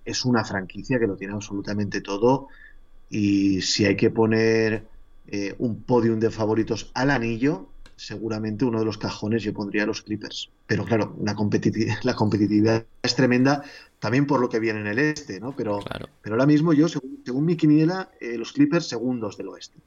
[0.04, 2.47] Es una franquicia que lo tiene absolutamente todo
[3.12, 4.88] Y si hay que poner
[5.28, 7.68] eh, un podium de favoritos al anillo,
[7.99, 10.49] seguramente uno de los cajones yo pondría a los Clippers.
[10.65, 11.33] Pero claro, la,
[12.03, 13.63] la competitividad es tremenda
[13.99, 15.53] también por lo que viene en el este, ¿no?
[15.55, 15.79] Pero,
[16.21, 19.77] pero ahora mismo yo, según, mi quiniela, eh, los Clippers segundos del oeste.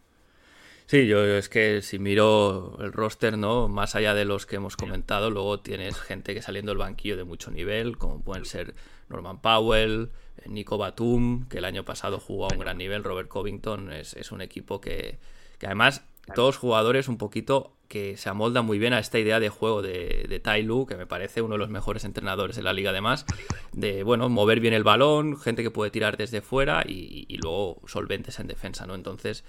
[0.86, 3.68] Sí, yo es que si miro el roster, ¿no?
[3.68, 7.24] Más allá de los que hemos comentado, luego tienes gente que saliendo del banquillo de
[7.24, 8.74] mucho nivel, como pueden ser
[9.08, 13.28] Norman Powell, eh, Nico Batum, que el año pasado jugó a un gran nivel, Robert
[13.28, 15.18] Covington, es, un equipo que,
[15.64, 16.02] además
[16.34, 20.40] todos jugadores un poquito que se amoldan muy bien a esta idea de juego de,
[20.42, 23.26] Tai Lu, que me parece uno de los mejores entrenadores de la liga además,
[23.72, 28.38] de bueno, mover bien el balón, gente que puede tirar desde fuera y, luego solventes
[28.38, 28.94] en defensa, ¿no?
[28.94, 29.44] Entonces,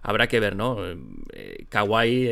[0.00, 0.78] habrá que ver, ¿no?
[1.34, 1.66] Eh,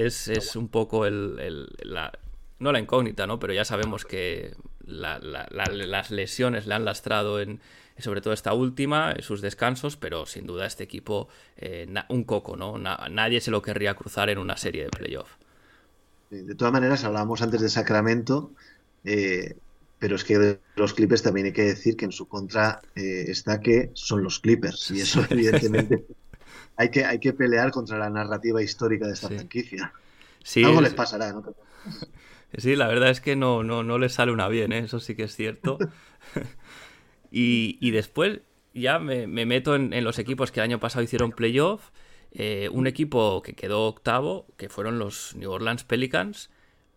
[0.02, 2.10] es, es, un poco el, la,
[2.58, 3.38] no la incógnita, ¿no?
[3.38, 4.54] Pero ya sabemos que
[4.86, 7.60] las lesiones le han lastrado en
[8.00, 12.78] sobre todo esta última, sus descansos, pero sin duda este equipo, eh, un coco, ¿no?
[12.78, 15.30] nadie se lo querría cruzar en una serie de playoff.
[16.30, 18.52] De todas maneras, hablábamos antes de Sacramento,
[19.04, 19.56] eh,
[19.98, 23.60] pero es que de los Clippers también hay que decir que en su contra está
[23.60, 26.04] que son los Clippers, y eso evidentemente
[26.80, 29.92] hay que, hay que pelear contra la narrativa histórica de esta franquicia.
[30.42, 31.44] Sí, Algo les pasará, ¿no?
[32.56, 34.80] Sí, la verdad es que no, no, no les sale una bien, ¿eh?
[34.80, 35.78] eso sí que es cierto.
[37.30, 38.40] y, después
[38.74, 41.90] ya me, meto en, los equipos que el año pasado hicieron playoff.
[42.32, 46.48] Eh, un equipo que quedó octavo, que fueron los New Orleans Pelicans,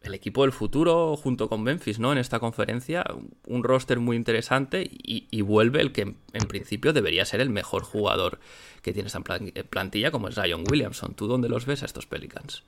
[0.04, 2.12] el equipo del futuro junto con Memphis, ¿no?
[2.12, 3.04] En esta conferencia,
[3.48, 8.40] un roster muy interesante y, vuelve el que en, principio debería ser el mejor jugador
[8.82, 9.22] que tiene esta
[9.70, 11.16] plantilla, como es Zion Williamson.
[11.16, 12.64] ¿Tú dónde los ves a estos Pelicans?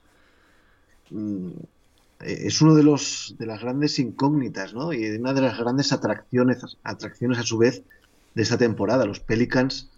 [2.20, 4.92] Mm, es uno de los de las grandes incógnitas, ¿no?
[4.92, 7.82] Y una de las grandes atracciones, atracciones a su vez
[8.34, 9.06] de esta temporada.
[9.06, 9.90] Los Pelicans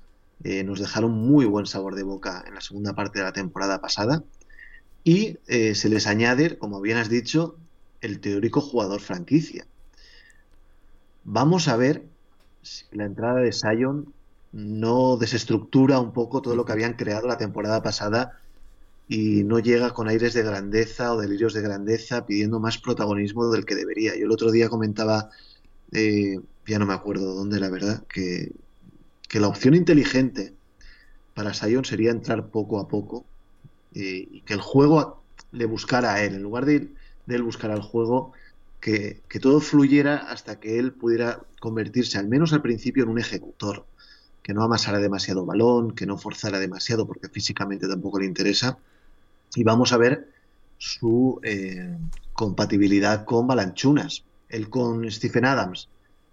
[0.45, 3.81] eh, nos dejaron muy buen sabor de boca en la segunda parte de la temporada
[3.81, 4.23] pasada
[5.05, 7.57] y eh, se les añade, como bien has dicho,
[8.01, 9.67] el teórico jugador franquicia.
[11.25, 12.05] Vamos a ver
[12.63, 14.13] si la entrada de Sion
[14.53, 18.41] no desestructura un poco todo lo que habían creado la temporada pasada
[19.09, 23.65] y no llega con aires de grandeza o delirios de grandeza pidiendo más protagonismo del
[23.65, 24.15] que debería.
[24.17, 25.31] Yo el otro día comentaba,
[25.93, 28.53] eh, ya no me acuerdo dónde la verdad, que,
[29.29, 30.55] que la opción inteligente
[31.35, 33.25] para Sion sería entrar poco a poco
[33.93, 36.89] y, que el juego le buscara a él, en lugar de,
[37.29, 38.33] él buscar al juego,
[38.81, 43.87] que, todo fluyera hasta que él pudiera convertirse, al menos al principio, en un ejecutor,
[44.43, 48.79] que no amasara demasiado balón, que no forzara demasiado, porque físicamente tampoco le interesa.
[49.55, 50.29] Y vamos a ver
[50.79, 51.97] su eh,
[52.33, 54.25] compatibilidad con Balanchunas.
[54.49, 55.89] Él con Stephen Adams,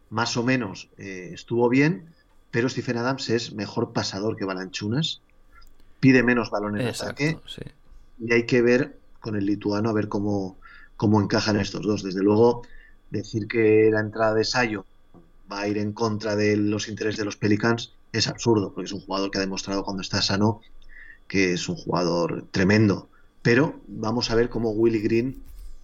[0.10, 2.14] más o menos, eh, estuvo bien,
[2.52, 5.22] pero Stephen Adams es mejor pasador que Balanchunas
[6.00, 7.40] pide menos balones de ataque.
[8.20, 10.58] Y hay que ver con el lituano a ver cómo,
[10.96, 12.04] cómo encajan estos dos.
[12.04, 12.62] Desde luego,
[13.10, 14.86] decir que la entrada de Sayo
[15.52, 18.94] va a ir en contra de los intereses de los Pelicans es absurdo, porque es
[18.94, 20.62] un jugador que ha demostrado cuando está sano
[21.28, 23.10] que es un jugador tremendo.
[23.42, 25.42] Pero vamos a ver cómo Willy Green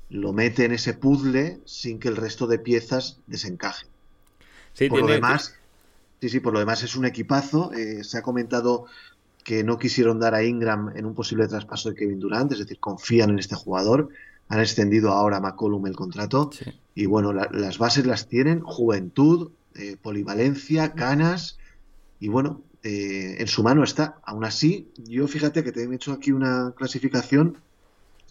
[0.10, 3.88] lo mete en ese puzzle sin que el resto de piezas desencajen.
[4.89, 5.56] por lo demás,
[6.19, 7.71] sí, sí, por lo demás es un equipazo.
[7.73, 8.86] Eh, se ha comentado
[9.43, 12.80] que no quisieron dar a Ingram en un posible traspaso de Kevin Durant, es decir,
[12.80, 14.10] confían en este jugador.
[14.49, 16.51] Han extendido ahora a McCollum el contrato.
[16.93, 21.58] Y bueno, las bases las tienen: juventud, eh, polivalencia, canas.
[22.19, 24.20] Y bueno, eh, en su mano está.
[24.24, 27.58] Aún así, yo fíjate que te he hecho aquí una clasificación,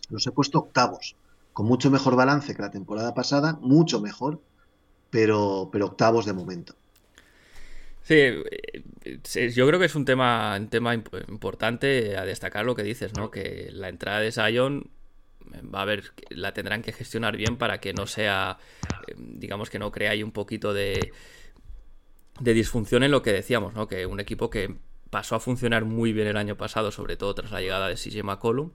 [0.09, 1.17] los he puesto octavos,
[1.53, 4.41] con mucho mejor balance que la temporada pasada, mucho mejor,
[5.11, 6.75] pero, pero octavos de momento.
[8.03, 12.83] Sí, eh, yo creo que es un tema, un tema importante a destacar lo que
[12.83, 13.31] dices, ¿no?
[13.31, 14.91] Que la entrada de Sion
[15.53, 18.59] eh, va a ver, la tendrán que gestionar bien para que no sea,
[19.07, 21.13] eh, digamos que no crea ahí un poquito de,
[22.40, 23.87] de disfunción en lo que decíamos, ¿no?
[23.87, 24.74] Que un equipo que
[25.11, 28.22] pasó a funcionar muy bien el año pasado, sobre todo tras la llegada de CJ
[28.22, 28.70] McCollum.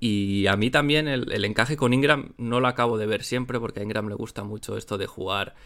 [0.00, 3.80] Y a mí también el, encaje con Ingram no lo acabo de ver siempre porque
[3.80, 5.56] a Ingram le gusta mucho esto de jugar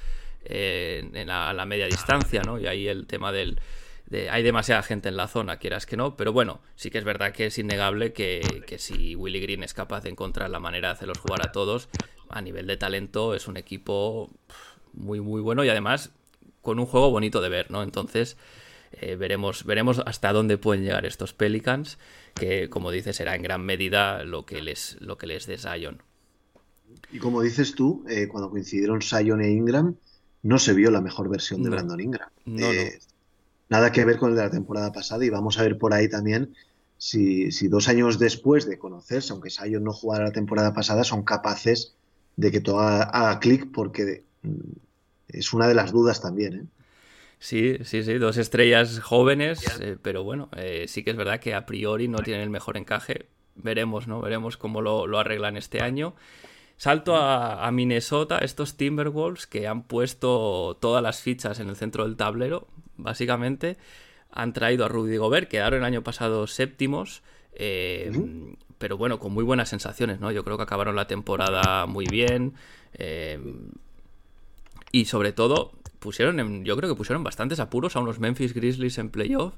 [0.44, 2.58] en la, media distancia, ¿no?
[2.58, 3.60] Y ahí el tema del...
[4.06, 7.04] De, hay demasiada gente en la zona, quieras que no, pero bueno, sí que es
[7.04, 8.42] verdad que es innegable que,
[8.76, 11.88] si Willy Green es capaz de encontrar la manera de hacerlos jugar a todos,
[12.28, 14.30] a nivel de talento es un equipo
[14.92, 16.12] muy, muy bueno y además
[16.62, 17.82] con un juego bonito de ver, ¿no?
[17.82, 18.36] Entonces,
[18.92, 21.98] eh, veremos, veremos hasta dónde pueden llegar estos Pelicans,
[22.34, 26.02] que como dices será en gran medida lo que les, lo que les dé Zion.
[27.10, 29.96] Y como dices tú, eh, cuando coincidieron Zion e Ingram,
[30.42, 32.28] no se vio la mejor versión de Brandon Ingram.
[32.46, 32.98] Eh,
[33.68, 36.08] nada que ver con el de la temporada pasada y vamos a ver por ahí
[36.08, 36.54] también
[36.98, 41.94] si, dos años después de conocerse, aunque Sion no jugara la temporada pasada, son capaces
[42.36, 44.58] de que todo haga, clic porque mm,
[45.32, 46.54] es una de las dudas también.
[46.54, 46.82] ¿eh?
[47.42, 51.56] Sí, sí, sí, dos estrellas jóvenes, eh, pero bueno, eh, sí que es verdad que
[51.56, 53.26] a priori no tienen el mejor encaje.
[53.56, 54.20] Veremos, ¿no?
[54.20, 56.14] Veremos cómo lo, arreglan este año.
[56.76, 62.16] Salto a, Minnesota, estos Timberwolves que han puesto todas las fichas en el centro del
[62.16, 63.76] tablero, básicamente.
[64.30, 68.12] Han traído a Rudy Gobert, quedaron el año pasado séptimos, eh,
[68.78, 70.30] pero bueno, con muy buenas sensaciones, ¿no?
[70.30, 72.54] Yo creo que acabaron la temporada muy bien.
[74.92, 79.10] Y sobre todo, pusieron, yo creo que pusieron bastantes apuros a unos Memphis Grizzlies en
[79.10, 79.54] playoff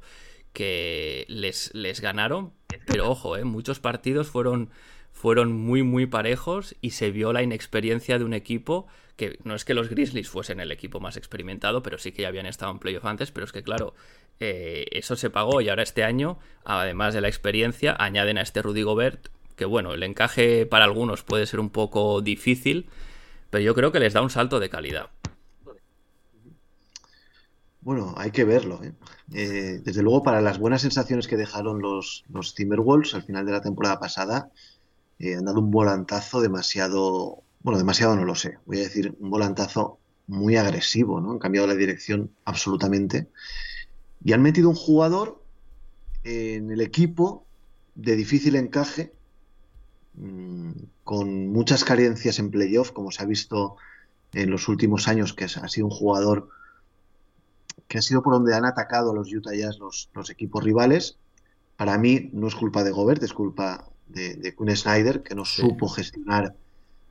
[0.53, 2.53] que les, les ganaron,
[2.87, 3.45] pero ojo, ¿eh?
[3.45, 4.71] muchos partidos fueron,
[5.13, 9.65] fueron muy, muy parejos y se vio la inexperiencia de un equipo que no es
[9.65, 12.79] que los Grizzlies fuesen el equipo más experimentado, pero sí que ya habían estado en
[12.79, 13.95] playoff antes, pero es que claro,
[14.41, 18.63] eh, eso se pagó y ahora este año, además de la experiencia, añaden a este
[18.63, 22.87] Rudy Gobert, que bueno, el encaje para algunos puede ser un poco difícil,
[23.51, 25.11] pero yo creo que les da un salto de calidad.
[27.85, 28.83] Bueno, hay que verlo.
[28.83, 28.95] ¿eh?
[29.33, 32.25] Eh, desde luego, para las buenas sensaciones que dejaron los,
[32.57, 34.51] Timberwolves al final de la temporada pasada,
[35.19, 39.29] eh, han dado un volantazo demasiado, bueno, demasiado no lo sé, voy a decir un
[39.31, 41.33] volantazo muy agresivo, ¿no?
[41.33, 43.29] Han cambiado la dirección absolutamente
[44.25, 45.43] y han metido un jugador
[46.25, 47.45] en el equipo
[47.95, 49.13] de difícil encaje,
[50.15, 50.73] mm,
[51.05, 53.77] con muchas carencias en playoff, como se ha visto
[54.33, 56.49] en los últimos años, que ha sido un jugador
[57.95, 61.17] que ha sido por donde han atacado a los Utah Jazz los, equipos rivales.
[61.77, 65.45] Para mí no es culpa de Gobert, es culpa de, de Quinn Snyder, que no
[65.45, 66.57] supo gestionar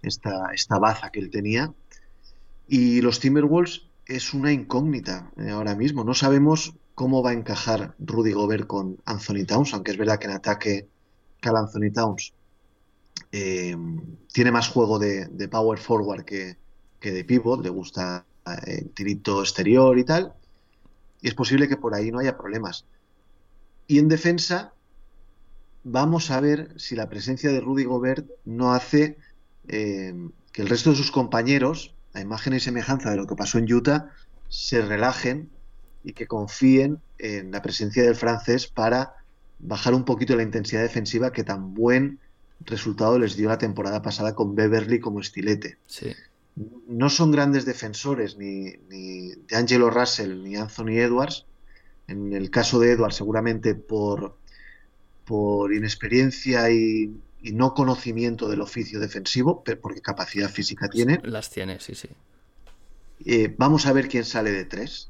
[0.02, 1.74] esta, esta baza que él tenía.
[2.68, 6.04] Y los Timberwolves es una incógnita eh, ahora mismo.
[6.04, 10.28] No sabemos cómo va a encajar Rudy Gobert con Anthony Towns, aunque es verdad que
[10.28, 10.90] en ataque
[11.40, 12.34] Cal Anthony Towns
[13.32, 13.78] eh,
[14.34, 16.58] tiene más juego de, power forward que,
[17.00, 18.26] que, de pivot, le gusta
[18.66, 20.34] el eh, tirito exterior y tal
[21.24, 22.86] y es posible que por ahí no haya problemas.
[23.88, 24.74] Y en defensa,
[25.86, 29.18] vamos a ver si la presencia de Rudy Gobert no hace
[29.70, 30.14] eh,
[30.52, 33.74] que el resto de sus compañeros, a imagen y semejanza de lo que pasó en
[33.74, 34.12] Utah,
[34.50, 35.50] se relajen
[36.04, 39.14] y que confíen en la presencia del francés para
[39.60, 42.20] bajar un poquito la intensidad defensiva que tan buen
[42.66, 45.78] resultado les dio la temporada pasada con Beverly como estilete.
[45.88, 46.14] Sí
[46.56, 51.46] no son grandes defensores ni, de Angelo Russell ni Anthony Edwards.
[52.08, 54.38] En el caso de Edwards, seguramente por,
[55.26, 61.20] por inexperiencia y, no conocimiento del oficio defensivo, porque capacidad física tiene.
[61.24, 62.08] Las tiene, sí, sí.
[63.26, 65.10] Eh, vamos a ver quién sale de tres.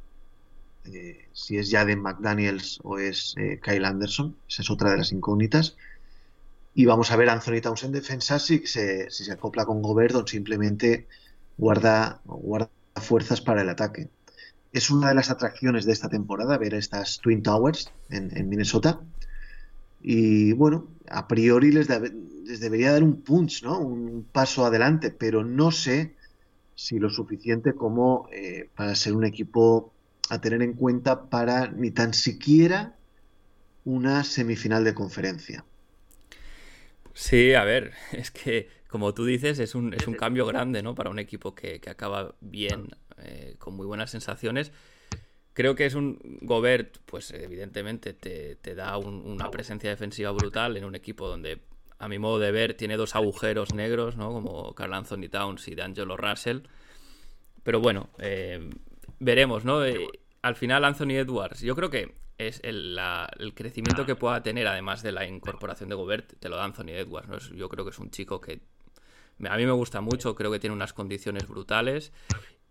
[0.86, 4.36] Eh, si es Jaden McDaniels o es eh, Kyle Anderson.
[4.50, 5.78] Esa es otra de las incógnitas.
[6.74, 10.16] Y vamos a ver Anthony Towns en defensa si se, si se acopla con Gobert
[10.16, 11.08] o simplemente
[11.58, 14.10] guarda, guarda fuerzas para el ataque.
[14.72, 19.02] Es una de las atracciones de esta temporada ver estas Twin Towers en, Minnesota.
[20.02, 23.80] Y bueno, a priori les, debería dar un punch, ¿no?
[23.80, 26.16] Un paso adelante, pero no sé
[26.76, 29.94] si lo suficiente como eh, para ser un equipo
[30.30, 32.96] a tener en cuenta para ni tan siquiera
[33.86, 35.66] una semifinal de conferencia.
[37.14, 40.94] Sí, a ver, es que como tú dices, es un, es un cambio grande, ¿no?
[40.94, 44.72] Para un equipo que, acaba bien, eh, con muy buenas sensaciones.
[45.54, 50.94] Creo que es un Gobert, pues evidentemente te, da una presencia defensiva brutal en un
[50.94, 51.64] equipo donde,
[51.98, 54.32] a mi modo de ver, tiene dos agujeros negros, ¿no?
[54.32, 56.60] Como Carl Anthony Towns y D'Angelo Russell.
[57.64, 58.70] Pero bueno, eh,
[59.18, 59.84] veremos, ¿no?
[59.84, 60.08] Eh,
[60.44, 63.00] al final Anthony Edwards, yo creo que es el,
[63.56, 67.50] crecimiento que pueda tener, además de la incorporación de Gobert, te lo da Anthony Edwards.
[67.56, 68.62] Yo creo que es un chico que
[69.48, 72.12] a mí me gusta mucho, creo que tiene unas condiciones brutales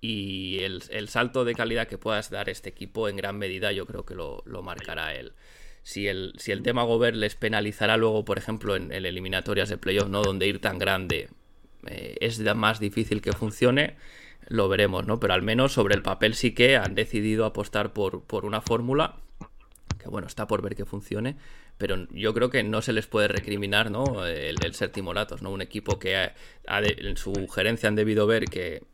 [0.00, 4.04] y el, salto de calidad que puedas dar este equipo en gran medida yo creo
[4.04, 5.32] que lo, marcará él.
[5.84, 10.08] Si el, si el tema Gobert les penalizará luego, por ejemplo, en, eliminatorias de playoff,
[10.08, 10.22] ¿no?
[10.22, 11.28] Donde ir tan grande
[11.86, 13.96] eh, es más difícil que funcione,
[14.48, 15.20] lo veremos, ¿no?
[15.20, 19.16] Pero al menos sobre el papel sí que han decidido apostar por, por una fórmula
[19.98, 21.36] que, bueno, está por ver que funcione
[21.82, 24.24] pero yo creo que no se les puede recriminar ¿no?
[24.24, 25.50] el, ser timoratos, ¿no?
[25.50, 26.30] Un equipo que
[26.68, 28.84] en su gerencia han debido ver que,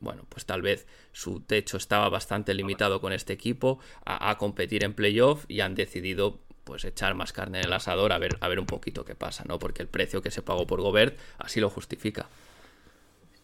[0.00, 4.92] bueno, pues tal vez su techo estaba bastante limitado con este equipo a, competir en
[4.92, 8.60] playoff y han decidido pues echar más carne en el asador a ver, a ver
[8.60, 9.58] un poquito qué pasa, ¿no?
[9.58, 12.28] Porque el precio que se pagó por Gobert así lo justifica.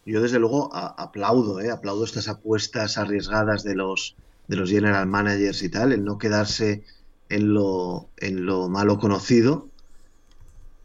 [0.05, 1.71] Yo desde luego aplaudo, ¿eh?
[1.71, 4.15] aplaudo estas apuestas arriesgadas de los,
[4.47, 6.85] de los general managers y tal, el no quedarse
[7.31, 9.68] en lo, en lo malo conocido.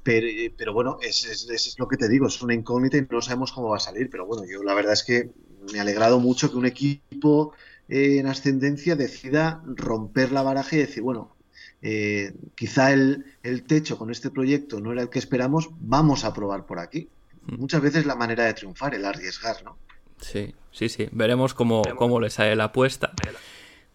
[0.04, 3.22] Pero, pero bueno, es, es, es, lo que te digo, es una incógnita y no
[3.22, 4.10] sabemos cómo va a salir.
[4.10, 5.32] Pero bueno, yo la verdad es que
[5.74, 7.54] me ha alegrado mucho que un equipo
[7.90, 11.36] eh, en ascendencia decida romper la baraja y decir, bueno,
[11.82, 16.34] eh, quizá el, el, techo con este proyecto no era el que esperamos, vamos a
[16.34, 17.10] probar por aquí.
[17.48, 17.60] Mm.
[17.60, 19.78] Muchas veces la manera de triunfar, el arriesgar, ¿no?
[20.22, 21.10] Sí, sí, sí.
[21.12, 23.12] Veremos cómo, cómo le sale la apuesta.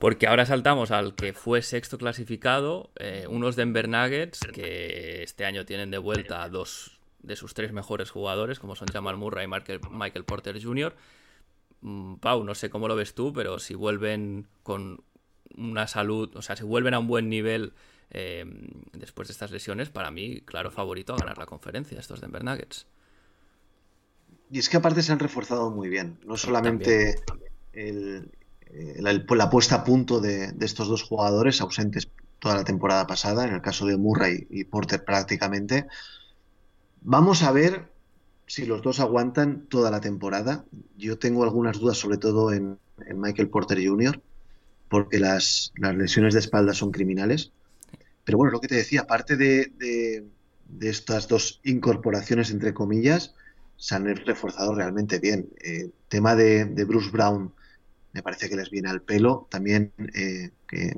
[0.01, 5.66] Porque ahora saltamos al que fue sexto clasificado, eh, unos Denver Nuggets, que este año
[5.66, 9.48] tienen de vuelta a dos de sus tres mejores jugadores, como son Jamal Murray y
[9.90, 10.96] Michael, Porter Jr.
[11.82, 15.05] Mm, Pau, no sé cómo lo ves tú, pero si vuelven con
[15.55, 17.74] una salud, o sea, si vuelven a un buen nivel
[18.09, 18.46] eh,
[18.94, 22.86] después de estas lesiones, para mí, claro, favorito a ganar la conferencia, estos Denver Nuggets.
[24.51, 27.16] Y es que aparte se han reforzado muy bien, no solamente
[27.74, 28.30] el,
[28.99, 32.09] la, la, puesta a punto de, estos dos jugadores ausentes
[32.39, 35.87] toda la temporada pasada, en el caso de Murray y Porter prácticamente.
[37.03, 37.93] Vamos a ver
[38.47, 40.64] si los dos aguantan toda la temporada.
[40.97, 42.79] Yo tengo algunas dudas, sobre todo en,
[43.14, 44.21] Michael Porter Jr.,
[44.89, 47.53] porque las, lesiones de espalda son criminales.
[48.25, 50.25] Pero bueno, lo que te decía, aparte de,
[50.81, 53.35] estas dos incorporaciones, entre comillas,
[53.77, 55.49] se han reforzado realmente bien.
[55.62, 57.53] Eh, tema de Bruce Brown
[58.12, 59.46] me parece que les viene al pelo.
[59.50, 60.96] También eh, que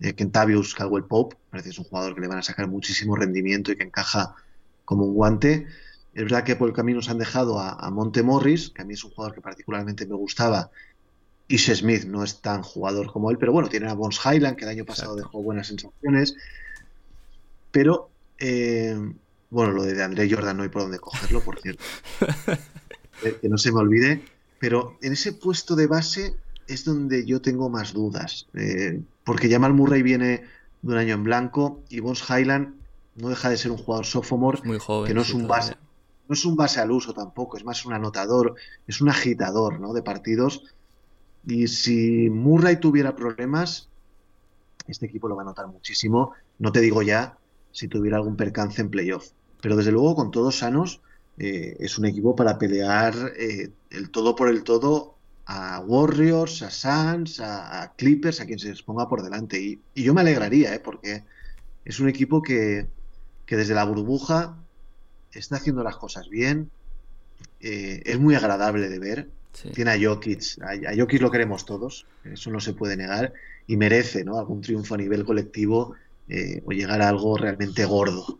[0.00, 3.16] eh, Kentavious Caldwell Pope, parece que es un jugador que le van a sacar muchísimo
[3.16, 4.34] rendimiento y que encaja
[4.84, 5.66] como un guante.
[6.14, 8.84] Es verdad que por el camino se han dejado a, a Monte Morris, que a
[8.84, 10.70] mí es un jugador que particularmente me gustaba.
[11.48, 14.64] Ish Smith no es tan jugador como él, pero bueno, tienen a Bones Highland, que
[14.64, 15.28] el año pasado Exacto.
[15.28, 16.36] dejó buenas sensaciones.
[17.70, 18.96] Pero, eh,
[19.50, 21.84] bueno, lo de André Jordan no hay por dónde cogerlo, por cierto.
[23.40, 24.22] que no se me olvide.
[24.62, 26.36] Pero en ese puesto de base
[26.68, 28.46] es donde yo tengo más dudas.
[28.54, 30.44] Eh, porque Jamal Murray viene
[30.82, 32.76] de un año en blanco y Bones Highland
[33.16, 35.74] no deja de ser un jugador sophomore muy joven, que no es un base.
[36.28, 38.54] No es un base al uso tampoco, es más un anotador,
[38.86, 39.92] es un agitador ¿no?
[39.94, 40.62] de partidos.
[41.44, 43.88] Y si Murray tuviera problemas,
[44.86, 46.34] este equipo lo va a notar muchísimo.
[46.60, 47.36] No te digo ya
[47.72, 49.30] si tuviera algún percance en playoff.
[49.60, 51.00] Pero desde luego, con todos sanos,
[51.42, 55.16] eh, es un equipo para pelear eh, el todo por el todo
[55.46, 59.60] a Warriors, a Suns, a, a, Clippers, a quien se les ponga por delante.
[59.60, 60.78] Y, y yo me alegraría, ¿eh?
[60.78, 61.24] porque
[61.84, 62.86] es un equipo que,
[63.44, 64.56] que, desde la burbuja
[65.32, 66.70] está haciendo las cosas bien,
[67.58, 69.28] eh, es muy agradable de ver.
[69.52, 69.70] Sí.
[69.70, 73.32] Tiene a Jokic, a, a, Jokic lo queremos todos, eso no se puede negar,
[73.66, 74.38] y merece ¿no?
[74.38, 75.96] algún triunfo a nivel colectivo
[76.64, 78.38] o llegar a algo realmente gordo.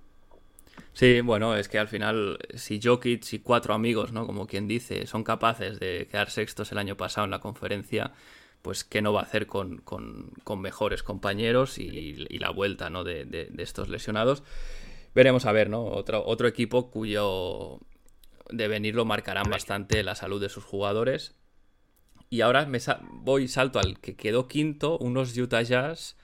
[0.95, 4.26] Sí, bueno, es que al final, si Jokic y cuatro amigos, ¿no?
[4.26, 8.12] Como quien dice, son capaces de quedar sextos el año pasado en la conferencia,
[8.61, 11.84] pues qué no va a hacer con, con, mejores compañeros y,
[12.28, 13.05] y, la vuelta, ¿no?
[13.05, 14.43] De, de, de, estos lesionados.
[15.14, 15.84] Veremos a ver, ¿no?
[15.84, 17.80] Otro, otro equipo cuyo
[18.51, 21.34] devenir lo marcarán bastante la salud de sus jugadores.
[22.28, 26.16] Y ahora me sa voy salto al que quedó quinto, unos Utah Jazz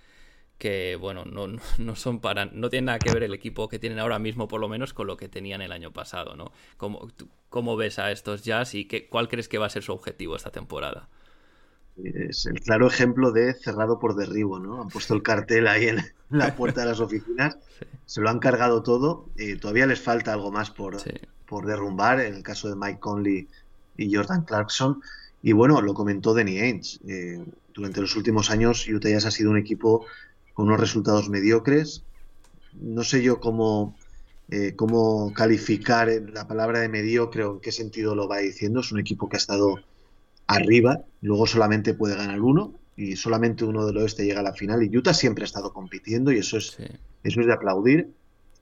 [0.59, 1.47] que bueno, no,
[1.79, 2.47] no, son para.
[2.47, 5.07] no tiene nada que ver el equipo que tienen ahora mismo, por lo menos, con
[5.07, 6.53] lo que tenían el año pasado, ¿no?
[6.77, 7.09] ¿Cómo,
[7.49, 10.37] cómo ves a estos Jazz y qué, cuál crees que va a ser su objetivo
[10.37, 11.09] esta temporada?
[11.97, 14.83] Es el claro ejemplo de cerrado por derribo, ¿no?
[14.83, 15.99] Han puesto el cartel ahí en
[16.31, 17.87] la puerta de las oficinas, sí.
[18.05, 21.11] se lo han cargado todo, y todavía les falta algo más por, sí.
[21.47, 23.49] por derrumbar, en el caso de Mike Conley
[23.97, 25.01] y Jordan Clarkson.
[25.43, 26.99] Y bueno, lo comentó Danny Ainge.
[27.07, 30.05] Eh, durante los últimos años, Utah Jazz ha sido un equipo
[30.59, 32.03] con unos resultados mediocres.
[32.73, 33.97] No sé yo cómo,
[34.51, 38.81] eh, cómo calificar la palabra de mediocre o en qué sentido lo va diciendo.
[38.81, 39.77] Es un equipo que ha estado
[40.49, 44.83] arriba, luego solamente puede ganar uno y solamente uno del oeste llega a la final.
[44.83, 46.83] Y Utah siempre ha estado compitiendo y eso es, sí.
[47.23, 48.11] eso es de aplaudir.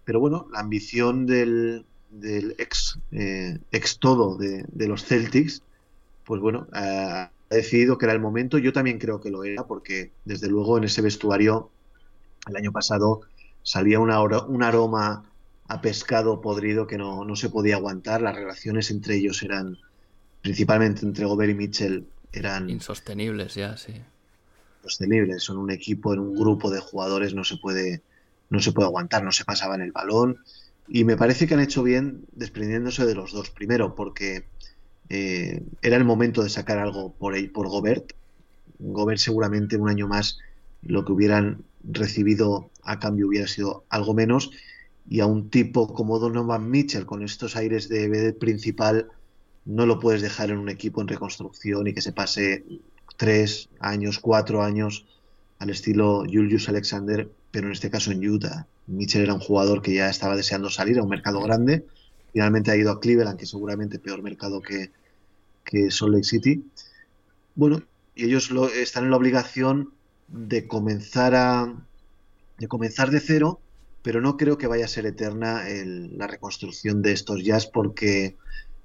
[0.05, 5.63] Pero bueno, la ambición del, del ex, eh, ex todo de, de, los Celtics,
[6.27, 8.59] pues bueno, ha decidido que era el momento.
[8.59, 11.71] Yo también creo que lo era, porque desde luego en ese vestuario
[12.47, 13.23] el año pasado
[13.63, 15.25] salía una, un aroma
[15.69, 18.23] a pescado podrido que no, no, se podía aguantar.
[18.23, 19.79] Las relaciones entre ellos eran,
[20.43, 22.71] principalmente entre Gobert y Mitchell, eran...
[22.71, 23.95] Insostenibles ya, sí.
[24.83, 25.43] Sostenibles.
[25.43, 28.03] Son un equipo, en un grupo de jugadores no se puede,
[28.51, 30.39] no se puede aguantar, no se pasaban el balón.
[30.87, 33.51] Y me parece que han hecho bien desprendiéndose de los dos.
[33.51, 34.47] Primero, porque
[35.09, 38.13] eh, era el momento de sacar algo por, por Gobert.
[38.79, 40.39] Gobert seguramente un año más
[40.83, 44.51] lo que hubieran recibido a cambio hubiera sido algo menos
[45.09, 49.09] y a un tipo como Donovan Mitchell con estos aires de BD principal
[49.65, 52.65] no lo puedes dejar en un equipo en reconstrucción y que se pase
[53.17, 55.07] tres años, cuatro años,
[55.59, 58.67] al estilo Julius Alexander, pero en este caso en Utah.
[58.87, 61.85] Mitchell era un jugador que ya estaba deseando salir a un mercado grande.
[62.33, 64.91] Finalmente ha ido a Cleveland, que seguramente peor mercado que,
[65.65, 66.65] que Salt Lake City.
[67.55, 67.83] Bueno,
[68.15, 69.93] y ellos lo, están en la obligación
[70.29, 71.75] de comenzar a
[72.59, 73.61] de comenzar de cero,
[74.03, 78.37] pero no creo que vaya a ser eterna la reconstrucción de estos jazz porque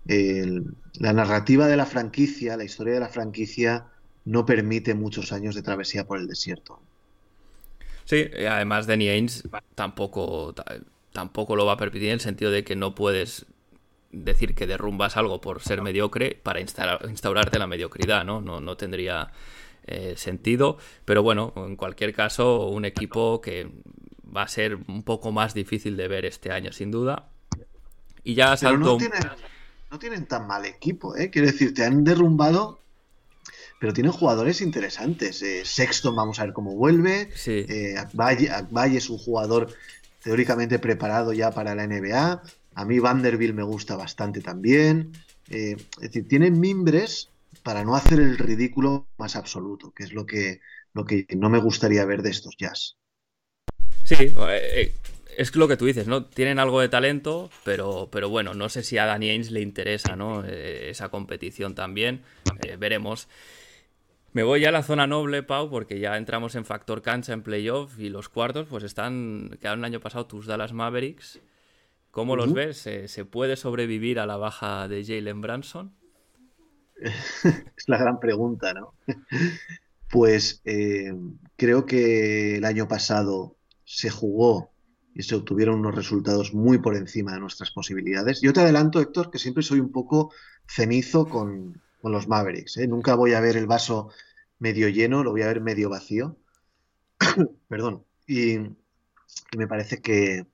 [0.05, 3.85] la narrativa de la franquicia, la historia de la franquicia
[4.25, 6.79] no permite muchos años de travesía por el desierto.
[8.05, 9.43] Sí, además Danny Ainge
[9.75, 10.53] tampoco,
[11.13, 13.45] tampoco lo va a permitir en el sentido de que no puedes
[14.11, 18.41] decir que derrumbas algo por ser mediocre para instaurarte la mediocridad, ¿no?
[18.41, 19.31] No, no tendría
[19.87, 20.77] eh, sentido.
[21.05, 23.69] Pero bueno, en cualquier caso, un equipo que
[24.35, 27.29] va a ser un poco más difícil de ver este año, sin duda.
[28.23, 28.79] Y ya salto...
[28.79, 29.23] No tienen,
[29.89, 31.29] no tienen tan mal equipo, ¿eh?
[31.29, 32.81] Quiero decir, te han derrumbado
[33.81, 35.41] pero tienen jugadores interesantes.
[35.41, 37.31] Eh, Sexton, vamos a ver cómo vuelve.
[37.33, 37.65] Sí.
[37.67, 39.73] Eh, Akbay, es un jugador
[40.21, 42.43] teóricamente preparado ya para la NBA.
[42.75, 45.13] A mí Vanderbilt me gusta bastante también.
[45.49, 47.30] Eh, es decir, tienen mimbres
[47.63, 50.61] para no hacer el ridículo más absoluto, que es lo que,
[50.93, 52.97] lo que no me gustaría ver de estos jazz.
[54.03, 54.93] Sí, eh,
[55.37, 56.25] es lo que tú dices, ¿no?
[56.25, 60.15] Tienen algo de talento, pero, pero bueno, no sé si a Danny Ainge le interesa,
[60.15, 60.43] ¿no?
[60.45, 62.21] Eh, esa competición también.
[62.63, 63.27] Eh, veremos.
[64.33, 67.43] Me voy ya a la zona noble, Pau, porque ya entramos en factor cancha en
[67.43, 71.39] playoff y los cuartos, pues están, quedaron el año pasado tus Dallas Mavericks.
[72.11, 72.39] ¿Cómo uh -huh.
[72.39, 72.77] los ves?
[72.77, 75.93] ¿Se, ¿Se, puede sobrevivir a la baja de Jalen Branson?
[77.77, 78.93] es la gran pregunta, ¿no?
[80.09, 81.13] Pues eh,
[81.55, 84.71] creo que el año pasado se jugó
[85.13, 88.41] y se obtuvieron unos resultados muy por encima de nuestras posibilidades.
[88.41, 90.31] Yo te adelanto, Héctor, que siempre soy un poco
[90.67, 92.77] cenizo con, con los Mavericks.
[92.77, 92.87] ¿eh?
[92.87, 94.09] Nunca voy a ver el vaso
[94.59, 96.37] medio lleno, lo voy a ver medio vacío.
[97.67, 98.05] Perdón.
[98.27, 98.59] Y,
[99.57, 100.45] me parece que,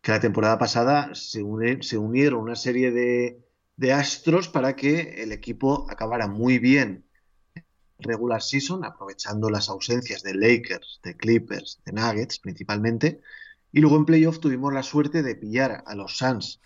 [0.00, 3.45] que la temporada pasada se unieron una serie de,
[3.76, 7.04] de, astros para que el equipo acabara muy bien
[7.98, 13.20] regular season, aprovechando las ausencias de Lakers, de Clippers, de Nuggets principalmente.
[13.72, 16.60] Y luego en playoff tuvimos la suerte de pillar a los Suns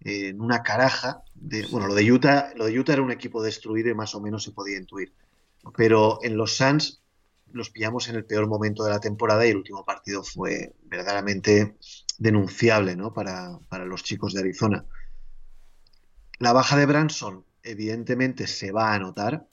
[0.00, 1.22] en una caraja.
[1.34, 4.20] De, bueno, lo de, Utah, lo de Utah era un equipo destruido y más o
[4.20, 5.12] menos se podía intuir.
[5.76, 7.02] Pero en los Suns
[7.52, 11.76] los pillamos en el peor momento de la temporada y el último partido fue verdaderamente
[12.18, 13.12] denunciable ¿no?
[13.12, 14.84] para, para los chicos de Arizona.
[16.40, 19.46] La baja de Branson, evidentemente, se va a notar.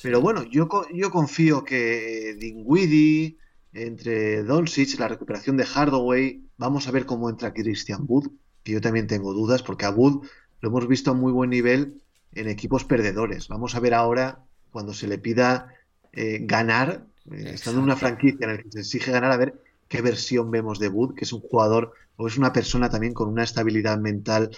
[0.00, 3.36] Pero bueno, yo, yo confío que Dingwiddie,
[3.72, 8.28] entre Doncic, la recuperación de Hardaway, vamos a ver cómo entra Christian Wood,
[8.62, 10.24] que yo también tengo dudas, porque a Wood
[10.60, 12.00] lo hemos visto a muy buen nivel
[12.32, 13.48] en equipos perdedores.
[13.48, 15.74] Vamos a ver ahora, cuando se le pida
[16.12, 19.60] eh, ganar, eh, estando en una franquicia en la que se exige ganar, a ver
[19.88, 23.28] qué versión vemos de Wood, que es un jugador o es una persona también con
[23.28, 24.50] una estabilidad mental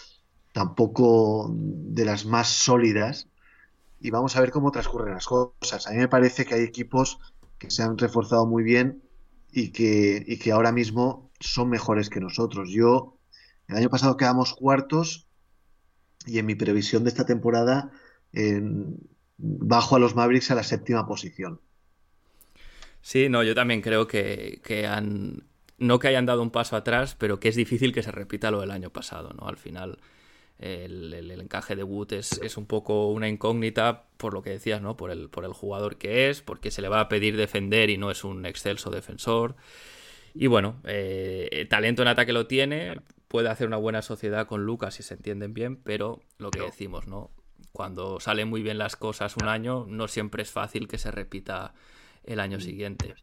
[0.53, 3.29] tampoco de las más sólidas.
[4.01, 5.87] Y vamos a ver cómo transcurren las cosas.
[5.87, 7.19] A mí me parece que hay equipos
[7.59, 9.03] que se han reforzado muy bien
[9.53, 12.71] y que, y que ahora mismo son mejores que nosotros.
[12.71, 13.19] Yo,
[13.69, 15.27] el año pasado quedamos cuartos
[16.27, 17.91] y en mi previsión de esta temporada
[19.37, 21.61] bajo a los Mavericks a la séptima posición.
[23.03, 25.45] Sí, no, yo también creo que, que, han.
[25.79, 28.61] No que hayan dado un paso atrás, pero que es difícil que se repita lo
[28.61, 29.49] del año pasado, ¿no?
[29.49, 29.99] Al final.
[30.61, 34.51] El, el, el, encaje de Wood es, es, un poco una incógnita por lo que
[34.51, 34.95] decías, ¿no?
[34.95, 37.97] Por el, por el jugador que es, porque se le va a pedir defender y
[37.97, 39.57] no es un excelso defensor.
[40.35, 44.95] Y bueno, eh, talento en ataque lo tiene, puede hacer una buena sociedad con Lucas
[44.95, 47.31] si se entienden bien, pero lo que decimos, ¿no?
[47.73, 51.73] Cuando salen muy bien las cosas un año, no siempre es fácil que se repita
[52.25, 53.15] el año siguiente.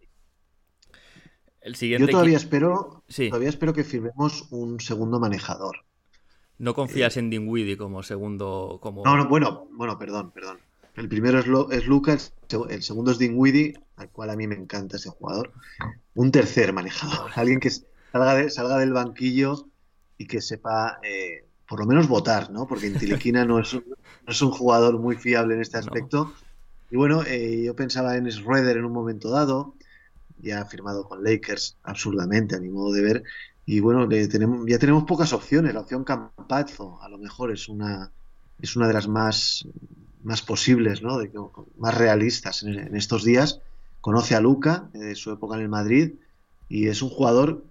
[1.61, 3.29] El siguiente Yo todavía espero, sí.
[3.29, 5.85] todavía espero que firmemos un segundo manejador.
[6.59, 8.79] No confías eh, en Dinwiddie como segundo.
[8.81, 9.03] Como...
[9.03, 10.59] No, no, bueno, bueno, perdón, perdón.
[10.95, 12.33] El primero es, Lo, es Lucas,
[12.69, 15.51] el segundo es Dinwiddie, al cual a mí me encanta ese jugador.
[16.15, 19.67] Un tercer manejador, alguien que salga, de, salga del banquillo
[20.17, 22.67] y que sepa eh, por lo menos votar, ¿no?
[22.67, 26.25] Porque Intiliquina no es, un, no es un jugador muy fiable en este aspecto.
[26.25, 26.47] No.
[26.89, 29.75] Y bueno, eh, yo pensaba en Schroeder en un momento dado,
[30.39, 33.23] ya ha firmado con Lakers absurdamente a mi modo de ver,
[33.69, 35.73] y bueno, tenemos, ya tenemos pocas opciones.
[35.73, 38.13] La opción Campazzo a lo mejor es una,
[38.61, 39.67] es una de las más,
[40.23, 41.17] más posibles, ¿no?
[41.17, 41.29] De,
[41.77, 43.59] más realistas en, estos días.
[43.99, 46.13] Conoce a Luca de su época en el Madrid
[46.69, 47.65] y es un jugador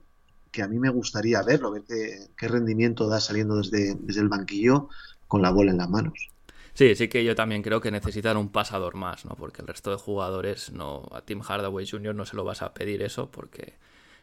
[0.52, 4.28] que a mí me gustaría verlo, ver qué, qué rendimiento da saliendo desde, desde, el
[4.28, 4.90] banquillo
[5.26, 6.28] con la bola en las manos.
[6.74, 9.34] Sí, sí que yo también creo que necesitan un pasador más, ¿no?
[9.34, 12.14] Porque el resto de jugadores, no, a Tim Hardaway Jr.
[12.14, 13.78] no se lo vas a pedir eso, porque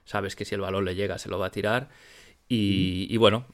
[0.05, 1.89] sabes que si el balón le llega se lo va a tirar.
[2.55, 3.47] Y, bueno,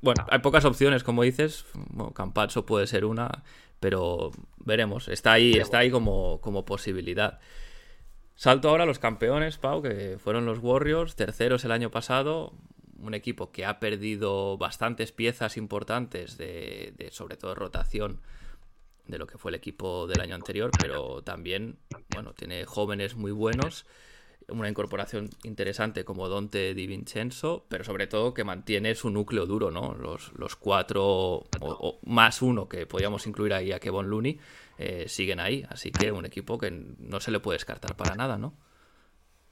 [0.00, 1.66] bueno, hay pocas opciones, como dices.
[1.90, 3.44] Bueno, Campazzo puede ser una,
[3.78, 5.08] pero veremos.
[5.08, 7.40] Está ahí, está ahí como, como posibilidad.
[8.36, 12.54] Salto ahora a los campeones, Pau, que fueron los Warriors, terceros el año pasado,
[13.00, 18.22] un equipo que ha perdido bastantes piezas importantes de, de, sobre todo rotación
[19.06, 21.78] de lo que fue el equipo del año anterior, pero también,
[22.14, 23.86] bueno, tiene jóvenes muy buenos
[24.48, 29.70] una incorporación interesante como Dante Di Vincenzo, pero sobre todo que mantiene su núcleo duro,
[29.70, 29.94] ¿no?
[29.94, 34.40] Los, los cuatro o, más uno que podíamos incluir ahí a Kevin Looney
[34.78, 38.38] eh, siguen ahí, así que un equipo que no se le puede descartar para nada,
[38.38, 38.54] ¿no?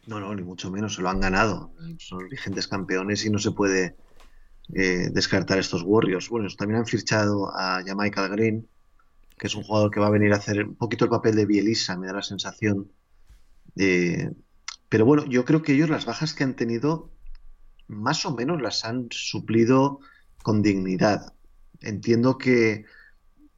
[0.07, 1.73] No, no, ni mucho menos, se lo han ganado.
[1.99, 3.97] Son vigentes campeones y no se puede
[4.73, 6.29] eh, descartar estos Warriors.
[6.29, 8.69] Bueno, también han fichado a Michael Green,
[9.37, 11.45] que es un jugador que va a venir a hacer un poquito el papel de
[11.45, 12.91] Bielisa, me da la sensación.
[13.75, 14.33] de
[14.97, 17.11] pero bueno, yo creo que ellos las bajas que han tenido
[17.87, 20.01] más o menos las han suplido
[20.43, 21.35] con dignidad.
[21.83, 22.87] Entiendo que,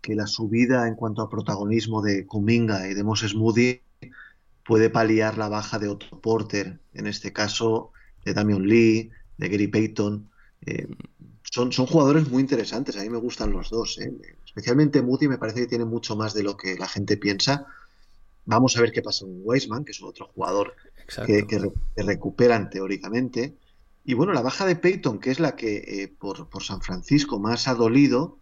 [0.03, 3.82] la subida en cuanto a protagonismo de Kuminga y de Moses Moody
[4.66, 7.93] puede paliar la baja de Otto Porter, en este caso
[8.24, 10.28] de Damian Lee, de Gary Payton.
[10.66, 10.89] Eh,
[11.45, 13.97] son, jugadores muy interesantes, a mí me gustan los dos.
[14.01, 14.12] Eh.
[14.45, 17.64] Especialmente Moody me parece que tiene mucho más de lo que la gente piensa.
[18.45, 20.74] Vamos a ver qué pasa con Weisman, que es otro jugador
[21.27, 23.57] que, recuperan teóricamente.
[24.05, 27.69] Y bueno, la baja de Peyton, que es la que eh, por, San Francisco más
[27.69, 28.39] ha dolido,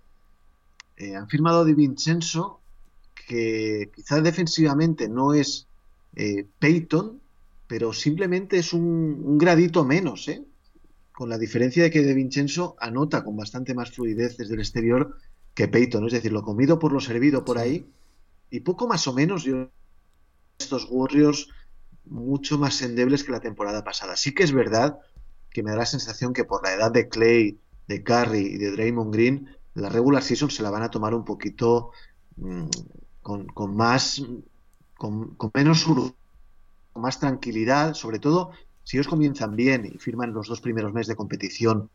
[0.97, 2.61] eh, han firmado Di Vincenzo,
[3.27, 5.67] que quizás defensivamente no es
[6.15, 7.21] eh, Peyton,
[7.67, 10.31] pero simplemente es un, gradito menos,
[11.13, 15.17] con la diferencia de que De Vincenzo anota con bastante más fluidez desde el exterior
[15.55, 17.87] que Peyton, es decir, lo comido por lo servido por ahí,
[18.51, 19.69] y poco más o menos yo
[20.59, 21.49] estos Warriors
[22.07, 24.17] mucho más endebles que la temporada pasada.
[24.17, 24.99] Sí que es verdad
[25.51, 28.73] que me da la sensación que por la edad de Clay, de Curry y de
[28.73, 31.93] Draymond Green, la regular season se la van a tomar un poquito
[32.37, 32.69] mm,
[33.23, 34.23] con, más,
[34.97, 36.15] con, menos con
[36.95, 38.53] más tranquilidad, sobre todo
[38.85, 41.91] si ellos comienzan bien y firman los dos primeros meses de competición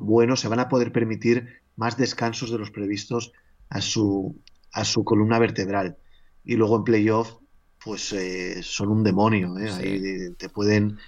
[0.00, 3.32] bueno, se van a poder permitir más descansos de los previstos
[3.68, 4.40] a su,
[4.72, 5.96] a su columna vertebral.
[6.44, 7.36] Y luego en playoff
[7.88, 9.56] pues eh, son un demonio.
[9.56, 9.70] ¿eh?
[9.70, 10.98] Ahí te pueden.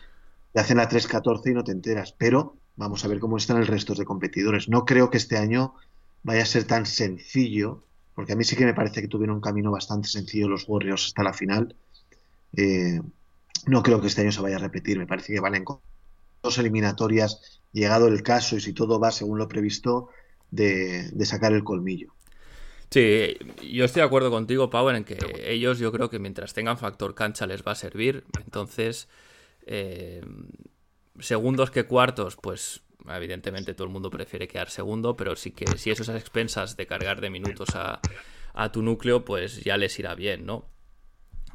[0.54, 2.14] Te hacen la 3-14 y no te enteras.
[2.16, 4.70] Pero vamos a ver cómo están el resto de competidores.
[4.70, 5.74] No creo que este año
[6.22, 9.42] vaya a ser tan sencillo, porque a mí sí que me parece que tuvieron un
[9.42, 11.76] camino bastante sencillo los Warriors hasta la final.
[12.56, 13.02] Eh,
[13.66, 14.96] no creo que este año se vaya a repetir.
[14.98, 15.64] Me parece que van en
[16.42, 20.08] dos eliminatorias, llegado el caso y si todo va según lo previsto,
[20.50, 22.14] de sacar el colmillo.
[22.90, 23.36] Sí,
[23.70, 27.14] yo estoy de acuerdo contigo, Power, en que ellos yo creo que mientras tengan factor
[27.14, 28.24] cancha les va a servir.
[28.44, 29.08] Entonces,
[29.64, 30.24] eh,
[31.20, 35.90] segundos que cuartos, pues evidentemente todo el mundo prefiere quedar segundo, pero sí que si
[35.90, 38.00] eso es a expensas de cargar de minutos a,
[38.72, 40.68] tu núcleo, pues ya les irá bien, ¿no?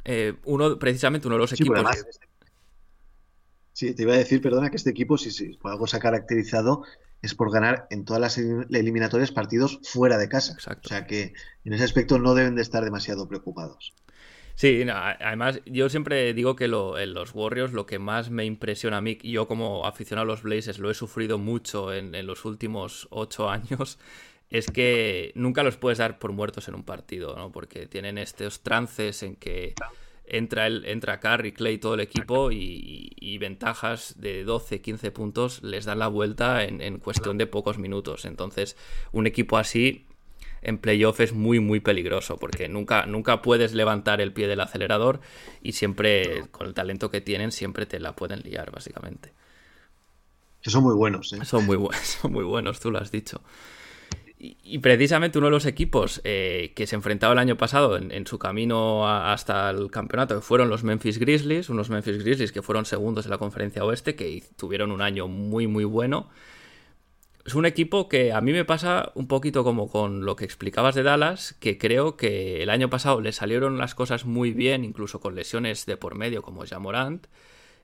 [0.04, 1.84] Eh, uno, precisamente uno de los equipos...
[3.72, 6.00] Sí, te iba a decir, perdona, que este equipo, si, sí, por algo se ha
[6.00, 6.82] caracterizado,
[7.26, 10.56] es por ganar en todas las eliminatorias partidos fuera de casa.
[10.56, 13.94] O sea que en ese aspecto no deben de estar demasiado preocupados.
[14.54, 19.00] Sí, además yo siempre digo que en los Warriors lo que más me impresiona a
[19.02, 23.06] mí, yo como aficionado a los Blazers lo he sufrido mucho en, en los últimos
[23.10, 23.98] ocho años,
[24.48, 27.52] es que nunca los puedes dar por muertos en un partido, ¿no?
[27.52, 29.74] Porque tienen estos trances en que
[30.26, 35.84] entra, el, entra Curry, Clay, todo el equipo y, ventajas de 12, 15 puntos les
[35.84, 38.24] dan la vuelta en, cuestión de pocos minutos.
[38.24, 38.76] Entonces,
[39.12, 40.06] un equipo así
[40.62, 45.20] en playoff es muy, muy peligroso porque nunca, nunca puedes levantar el pie del acelerador
[45.62, 49.32] y siempre, con el talento que tienen, siempre te la pueden liar, básicamente.
[50.62, 51.44] Que son muy buenos, ¿eh?
[51.44, 53.42] Son muy buenos, son muy buenos, tú lo has dicho.
[54.62, 58.38] Y, precisamente uno de los equipos eh, que se enfrentaba el año pasado en, su
[58.38, 63.24] camino hasta el campeonato que fueron los Memphis Grizzlies, unos Memphis Grizzlies que fueron segundos
[63.24, 66.28] en la conferencia oeste, que tuvieron un año muy muy bueno.
[67.44, 70.94] Es un equipo que a mí me pasa un poquito como con lo que explicabas
[70.96, 75.20] de Dallas, que creo que el año pasado le salieron las cosas muy bien, incluso
[75.20, 77.26] con lesiones de por medio como Jamorant,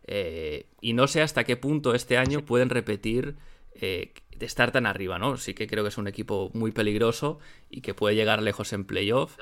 [0.07, 3.37] eh, y no sé hasta qué punto este año pueden repetir
[3.75, 5.37] eh, de estar tan arriba, ¿no?
[5.37, 7.39] Sí que creo que es un equipo muy peligroso
[7.70, 9.37] y que puede llegar lejos en playoff.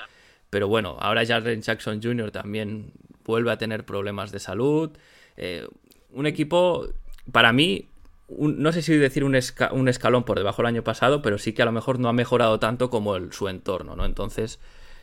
[0.51, 2.31] Pero bueno, ahora Jaren Jackson Jr.
[2.31, 2.93] también
[3.24, 4.91] vuelve a tener problemas de salud.
[5.37, 5.66] Eh,
[6.11, 6.89] un equipo,
[7.33, 7.89] para mí,
[8.28, 11.66] no sé si decir un, escalón por debajo del año pasado, pero sí que a
[11.66, 14.05] lo mejor no ha mejorado tanto como su entorno, ¿no?
[14.05, 14.61] Entonces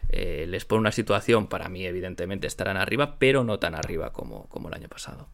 [0.09, 4.67] eh, les pone una situación, para mí evidentemente estarán arriba, pero no tan arriba como
[4.67, 5.30] el año pasado.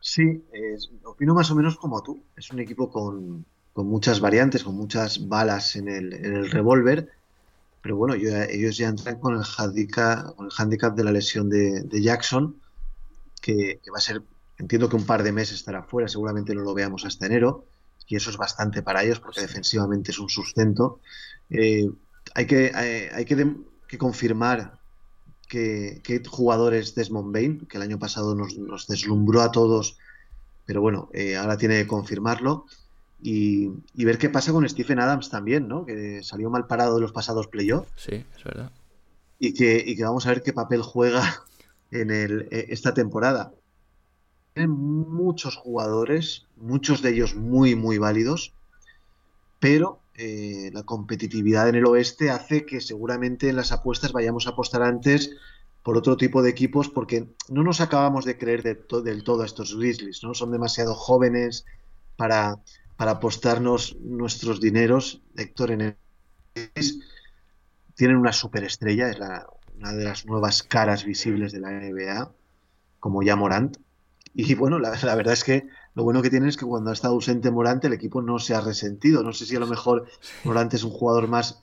[0.00, 0.42] Sí,
[1.04, 2.22] opino más o menos como tú.
[2.36, 7.10] Es un equipo con, con muchas variantes, con muchas balas en el, en el revólver,
[7.82, 11.82] pero bueno, ellos ya entran con el handicap, con el handicap de la lesión de,
[11.82, 12.56] de Jackson,
[13.40, 14.22] que, que va a ser
[14.60, 17.64] Entiendo que un par de meses estará fuera, seguramente no lo veamos hasta enero,
[18.06, 21.00] y eso es bastante para ellos porque defensivamente es un sustento.
[21.48, 21.88] Eh,
[22.34, 24.78] hay que, eh, hay que, confirmar
[25.50, 29.98] que, que, jugador es Desmond Bain, que el año pasado nos, deslumbró a todos,
[30.64, 32.64] pero bueno, eh, ahora tiene que confirmarlo.
[33.22, 35.84] Y, ver qué pasa con Stephen Adams también, ¿no?
[35.84, 37.90] Que salió mal parado de los pasados playoffs.
[37.96, 38.72] Sí, es verdad.
[39.38, 41.42] Y que, y que vamos a ver qué papel juega
[41.90, 43.52] en el, esta temporada
[44.54, 48.52] tienen muchos jugadores, muchos de ellos muy, muy válidos,
[49.58, 54.50] pero eh, la competitividad en el oeste hace que seguramente en las apuestas vayamos a
[54.50, 55.30] apostar antes
[55.82, 59.74] por otro tipo de equipos porque no nos acabamos de creer del todo a estos
[59.74, 60.34] Grizzlies, ¿no?
[60.34, 61.64] Son demasiado jóvenes
[62.16, 62.58] para,
[62.96, 65.22] para apostarnos nuestros dineros.
[65.36, 65.96] Héctor en el
[67.94, 69.18] tienen una superestrella, es
[69.78, 72.30] una de las nuevas caras visibles de la NBA,
[72.98, 73.78] como ya Morant,
[74.34, 77.14] y bueno, la, verdad es que lo bueno que tiene es que cuando ha estado
[77.14, 79.22] ausente Morante el equipo no se ha resentido.
[79.22, 80.06] No sé si a lo mejor
[80.44, 81.60] Morante es un jugador más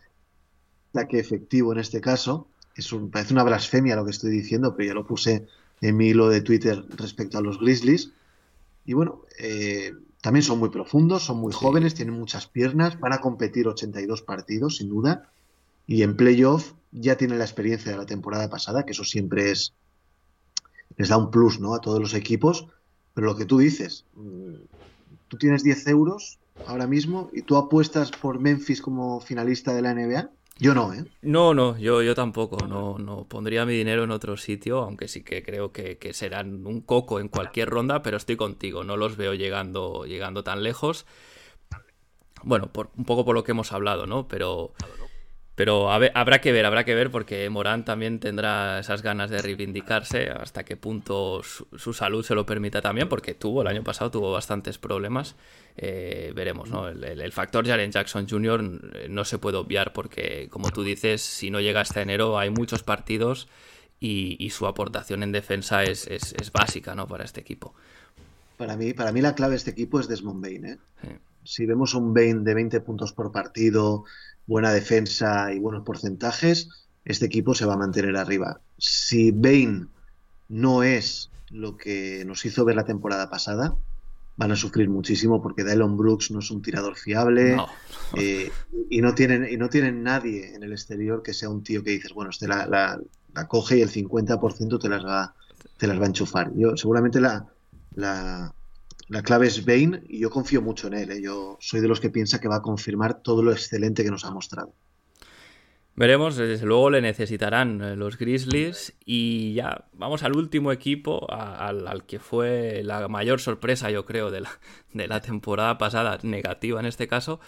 [1.09, 2.47] que efectivo en este caso.
[2.75, 5.47] Es un, parece una blasfemia lo que estoy diciendo, pero ya lo puse
[5.81, 8.11] en mi hilo de Twitter respecto a los Grizzlies.
[8.85, 13.21] Y bueno, eh, también son muy profundos, son muy jóvenes, tienen muchas piernas, van a
[13.21, 15.29] competir 82 partidos, sin duda.
[15.85, 19.73] Y en playoff ya tienen la experiencia de la temporada pasada, que eso siempre es,
[20.97, 21.75] les da un plus ¿no?
[21.75, 22.67] a todos los equipos.
[23.17, 24.53] Pero lo que tú dices, mm,
[25.27, 26.37] tú tienes 10 euros
[26.67, 30.29] ahora mismo y tú apuestas por Memphis como finalista de la NBA.
[30.59, 31.03] Yo no, ¿eh?
[31.23, 32.67] No, no, yo, yo tampoco.
[32.67, 36.81] No, no pondría mi dinero en otro sitio, aunque sí que creo que, serán un
[36.81, 38.83] coco en cualquier ronda, pero estoy contigo.
[38.83, 41.07] No los veo llegando, llegando tan lejos.
[42.43, 44.27] Bueno, por, un poco por lo que hemos hablado, ¿no?
[44.27, 44.73] Pero
[45.57, 50.29] pero habrá que ver, habrá que ver porque Morán también tendrá esas ganas de reivindicarse
[50.29, 54.31] hasta qué punto su, salud se lo permita también, porque tuvo el año pasado tuvo
[54.31, 55.35] bastantes problemas.
[55.75, 56.87] Eh, veremos, ¿no?
[56.87, 58.81] El, factor Jaren Jackson Jr.
[58.93, 62.51] Eh, no se puede obviar porque, como tú dices, si no llega hasta enero hay
[62.51, 63.47] muchos partidos
[63.99, 66.07] y, su aportación en defensa es,
[66.53, 67.07] básica, ¿no?
[67.07, 67.73] Para este equipo.
[68.57, 70.77] Para mí, para mí la clave de este equipo es Desmond Bain, ¿eh?
[71.43, 74.03] Si vemos un Bain de 20 puntos por partido,
[74.47, 76.69] buena defensa y buenos porcentajes,
[77.05, 78.59] este equipo se va a mantener arriba.
[78.77, 79.89] Si Bain
[80.49, 83.75] no es lo que nos hizo ver la temporada pasada,
[84.37, 87.57] van a sufrir muchísimo porque Dylan Brooks no es un tirador fiable
[88.15, 88.51] eh,
[88.89, 91.91] y no tienen y no tienen nadie en el exterior que sea un tío que
[91.91, 95.33] dices bueno este la, la, coge y el 50% te las va
[95.77, 97.47] te las va a enchufar yo seguramente la,
[97.95, 98.53] la,
[99.09, 101.11] la clave es Bain y yo confío mucho en él.
[101.11, 101.21] ¿eh?
[101.21, 104.25] Yo soy de los que piensa que va a confirmar todo lo excelente que nos
[104.25, 104.73] ha mostrado.
[105.95, 112.05] Veremos, desde luego le necesitarán eh, los Grizzlies y ya vamos al último equipo, al,
[112.05, 114.51] que fue la mayor sorpresa yo creo de la,
[114.93, 117.39] de la temporada pasada, negativa en este caso,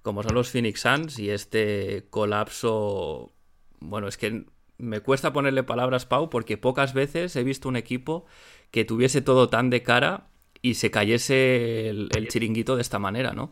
[0.00, 3.34] como son los Phoenix Suns y este colapso,
[3.80, 4.46] bueno, es que
[4.78, 8.24] me cuesta ponerle palabras, Pau, porque pocas veces he visto un equipo
[8.70, 10.29] que tuviese todo tan de cara
[10.62, 13.50] y se cayese el, chiringuito de esta manera, ¿no?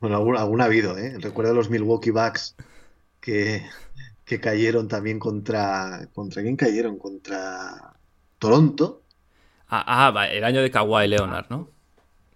[0.00, 1.16] Bueno, algún, ha habido, ¿eh?
[1.18, 2.54] Recuerda los Milwaukee Bucks
[3.20, 3.64] que,
[4.24, 6.08] que cayeron también contra...
[6.12, 6.98] ¿Contra quién cayeron?
[6.98, 7.94] Contra
[8.38, 9.02] Toronto.
[9.68, 11.70] Ah, ah el año de Kawhi Leonard, ¿no?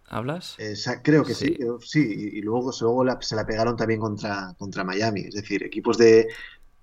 [0.09, 0.59] ¿Hablas?
[1.03, 2.31] creo que sí, sí.
[2.35, 5.23] Y, luego, luego se la pegaron también contra, contra Miami.
[5.23, 6.29] Es decir, equipos de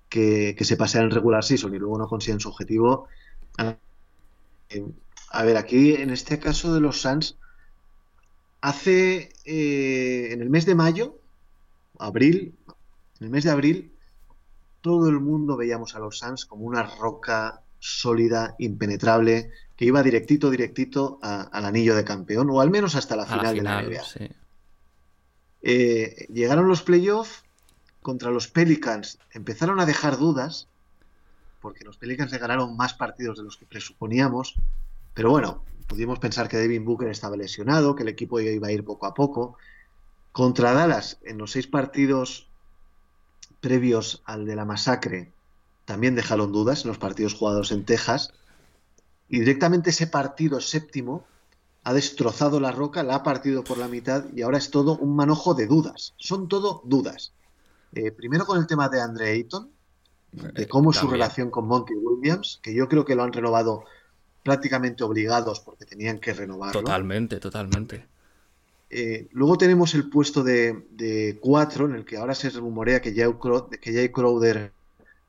[0.08, 3.06] que, que se pasean en regular season y luego no consiguen su objetivo.
[4.68, 4.84] Eh,
[5.30, 7.36] a ver, aquí en este caso de los Suns,
[8.60, 11.18] hace eh, en el mes de mayo,
[11.98, 12.54] abril,
[13.20, 13.92] en el mes de abril,
[14.80, 20.50] todo el mundo veíamos a los Suns como una roca sólida, impenetrable, que iba directito,
[20.50, 24.02] directito al anillo de campeón, o al menos hasta la final, de la NBA.
[25.62, 27.44] Eh, llegaron los playoffs
[28.02, 30.66] contra los Pelicans, empezaron a dejar dudas,
[31.60, 34.56] porque los Pelicans le ganaron más partidos de los que presuponíamos,
[35.14, 38.84] pero bueno, pudimos pensar que Devin Booker estaba lesionado, que el equipo iba a ir
[38.84, 39.56] poco a poco.
[40.32, 42.48] Contra Dallas, en los seis partidos
[43.60, 45.32] previos al de la masacre,
[45.84, 48.32] también dejaron dudas en los partidos jugados en Texas.
[49.28, 51.24] y directamente ese partido séptimo
[51.84, 55.16] ha destrozado la roca, la ha partido por la mitad y ahora es todo un
[55.16, 56.14] manojo de dudas.
[56.16, 57.32] Son todo dudas.
[57.92, 59.70] Eh, primero con el tema de Andre Ayton,
[60.32, 63.84] de cómo es su relación con Monty Williams, que yo creo que lo han renovado
[64.42, 66.80] prácticamente obligados porque tenían que renovarlo.
[66.80, 68.06] Totalmente, totalmente.
[68.88, 74.08] Eh, luego tenemos el puesto de, cuatro, en el que ahora se rumorea que Jay
[74.08, 74.72] Crowder,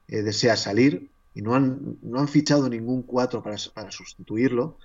[0.08, 3.58] eh, desea salir y no han, no han fichado ningún cuatro para,
[3.92, 4.78] sustituirlo.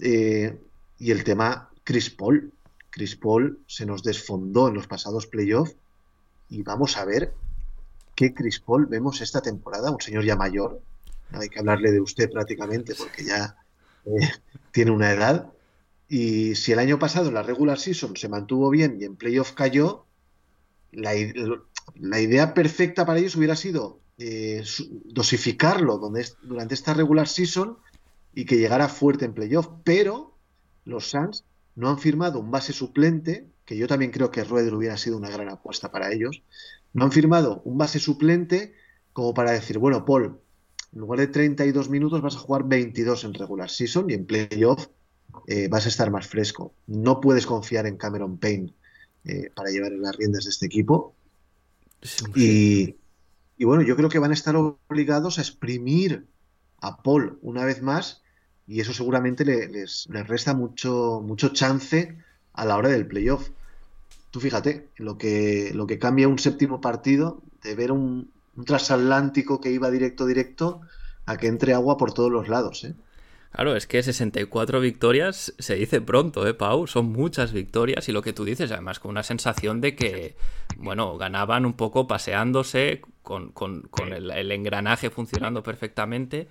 [0.00, 0.58] Eh,
[0.98, 2.52] y el tema Chris Paul.
[2.90, 5.74] Chris Paul se nos desfondó en los pasados playoffs
[6.50, 7.32] y vamos a ver
[8.14, 10.80] qué Chris Paul vemos esta temporada, un señor ya mayor,
[11.32, 13.56] hay que hablarle de usted prácticamente porque ya
[14.72, 15.52] tiene una edad,
[16.08, 20.04] y si el año pasado la regular season se mantuvo bien y en playoff cayó,
[20.90, 24.62] la, idea perfecta para ellos hubiera sido eh,
[25.04, 27.78] dosificarlo donde, durante esta regular season
[28.34, 29.68] y que llegara fuerte en playoff.
[29.84, 30.36] Pero
[30.84, 31.44] los Suns
[31.76, 35.30] no han firmado un base suplente, que yo también creo que Rueder hubiera sido una
[35.30, 36.42] gran apuesta para ellos.
[36.92, 38.74] No han firmado un base suplente
[39.14, 40.38] como para decir, bueno, Paul,
[40.92, 44.88] en lugar de 32 minutos vas a jugar 22 en regular season y en playoff
[45.46, 46.74] eh, vas a estar más fresco.
[46.86, 48.74] No puedes confiar en Cameron Payne
[49.24, 51.14] eh, para llevar las riendas de este equipo.
[52.34, 52.96] Y,
[53.64, 56.26] bueno, yo creo que van a estar obligados a exprimir
[56.80, 58.22] a Paul una vez más
[58.66, 62.18] y eso seguramente les, resta mucho, mucho chance
[62.52, 63.50] a la hora del playoff.
[64.30, 69.60] Tú fíjate, lo que, lo que cambia un séptimo partido de ver un, un transatlántico
[69.60, 70.80] que iba directo, directo,
[71.26, 72.84] a que entre agua por todos los lados.
[72.84, 72.94] ¿eh?
[73.52, 76.86] Claro, es que 64 victorias se dice pronto, ¿eh, Pau?
[76.86, 80.36] Son muchas victorias y lo que tú dices, además, con una sensación de que,
[80.78, 83.52] bueno, ganaban un poco paseándose, con,
[84.10, 86.48] el, engranaje funcionando perfectamente.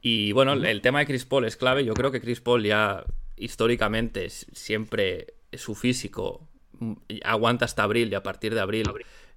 [0.00, 1.84] Y bueno, el tema de Chris Paul es clave.
[1.84, 3.04] Yo creo que Chris Paul ya
[3.36, 8.90] históricamente siempre su físico mm, aguanta hasta abril y a partir de abril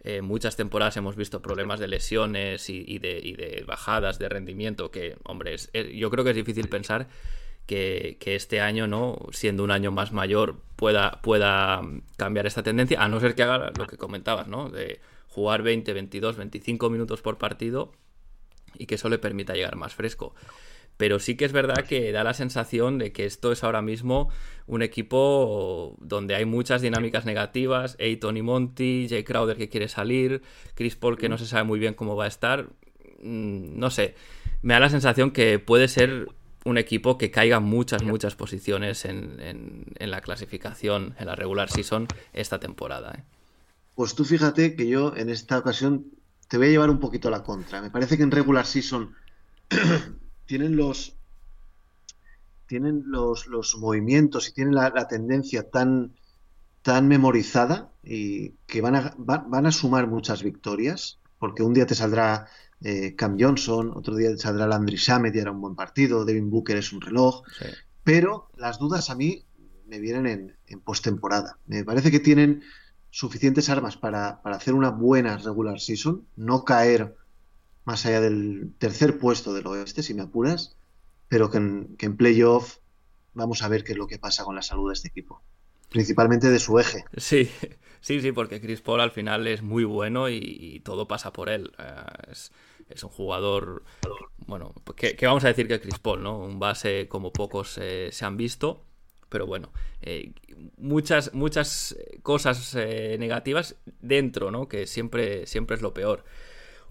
[0.04, 5.56] eh, muchas temporadas hemos visto problemas de lesiones y, de, bajadas de rendimiento que, hombre,
[5.96, 7.08] yo creo que es difícil pensar
[7.66, 9.18] que, este año, ¿no?
[9.32, 11.82] Siendo un año más mayor, pueda, pueda
[12.18, 14.70] cambiar esta tendencia, a no ser que haga lo que comentabas, ¿no?
[14.70, 15.00] De
[15.30, 17.94] jugar 20, 22, 25 minutos por partido
[18.76, 20.36] y que eso le permita llegar más fresco
[20.98, 24.30] pero sí que es verdad que da la sensación de que esto es ahora mismo
[24.68, 30.42] un equipo donde hay muchas dinámicas negativas, Ayton y Monty, Jay Crowder que quiere salir,
[30.76, 32.70] Chris Paul que no se sabe muy bien cómo va a estar,
[33.22, 34.16] mm, no sé,
[34.62, 36.30] me da la sensación que puede ser
[36.66, 42.60] un equipo que caiga muchas, muchas posiciones en, la clasificación, en la regular season esta
[42.60, 43.16] temporada.
[43.18, 43.24] ¿eh?
[43.96, 46.06] Pues tú fíjate que yo en esta ocasión
[46.48, 47.82] te voy a llevar un poquito a la contra.
[47.82, 49.14] Me parece que en regular season
[50.54, 51.18] tienen los
[52.68, 56.14] tienen los, los movimientos y tienen la, tendencia tan,
[56.84, 61.96] tan memorizada y que van a, van a sumar muchas victorias, porque un día te
[61.96, 62.46] saldrá
[62.82, 66.52] eh, Cam Johnson, otro día te saldrá Landry Shamet y era un buen partido, Devin
[66.52, 67.42] Booker es un reloj,
[68.04, 69.44] pero las dudas a mí
[69.88, 71.58] me vienen en, en postemporada.
[71.66, 72.62] Me parece que tienen
[73.10, 77.16] suficientes armas para, para hacer una buena regular season, no caer
[77.86, 80.76] más allá del tercer puesto del oeste, si me apuras,
[81.28, 82.78] pero que en, playoff
[83.34, 85.42] vamos a ver qué es lo que pasa con la salud de este equipo,
[85.90, 87.04] principalmente de su eje.
[87.18, 87.50] Sí,
[88.02, 91.72] sí, sí, porque Chris Paul al final es muy bueno y, todo pasa por él.
[91.78, 92.32] Eh,
[92.90, 93.84] es, un jugador,
[94.46, 96.38] bueno, ¿qué, vamos a decir que Chris Paul, ¿no?
[96.38, 98.86] Un base como pocos eh, se han visto
[99.30, 99.74] pero bueno,
[100.04, 100.32] eh,
[100.78, 104.68] muchas, muchas cosas negativas dentro, ¿no?
[104.68, 106.24] Que siempre, siempre es lo peor.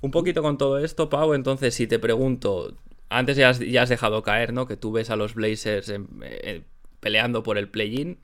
[0.02, 2.76] Un poquito con todo esto, Pau, entonces si te pregunto,
[3.08, 4.66] antes ya has, dejado caer, ¿no?
[4.66, 5.92] Que tú ves a los Blazers
[6.98, 8.18] peleando por el play-in.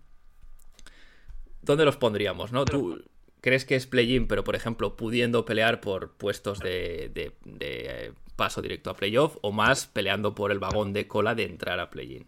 [1.62, 2.64] ¿Dónde los pondríamos, no?
[2.64, 3.04] ¿Tú
[3.40, 8.90] crees que es play-in, pero por ejemplo pudiendo pelear por puestos de, de, paso directo
[8.90, 12.26] a playoff o más peleando por el vagón de cola de entrar a play-in?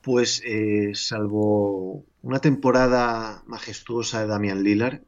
[0.00, 5.02] Pues eh, salvo una temporada majestuosa de Damian Lillard,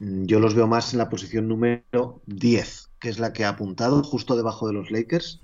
[0.00, 4.02] yo los veo más en la posición número 10, que es la que ha apuntado
[4.02, 5.40] justo debajo de los Lakers.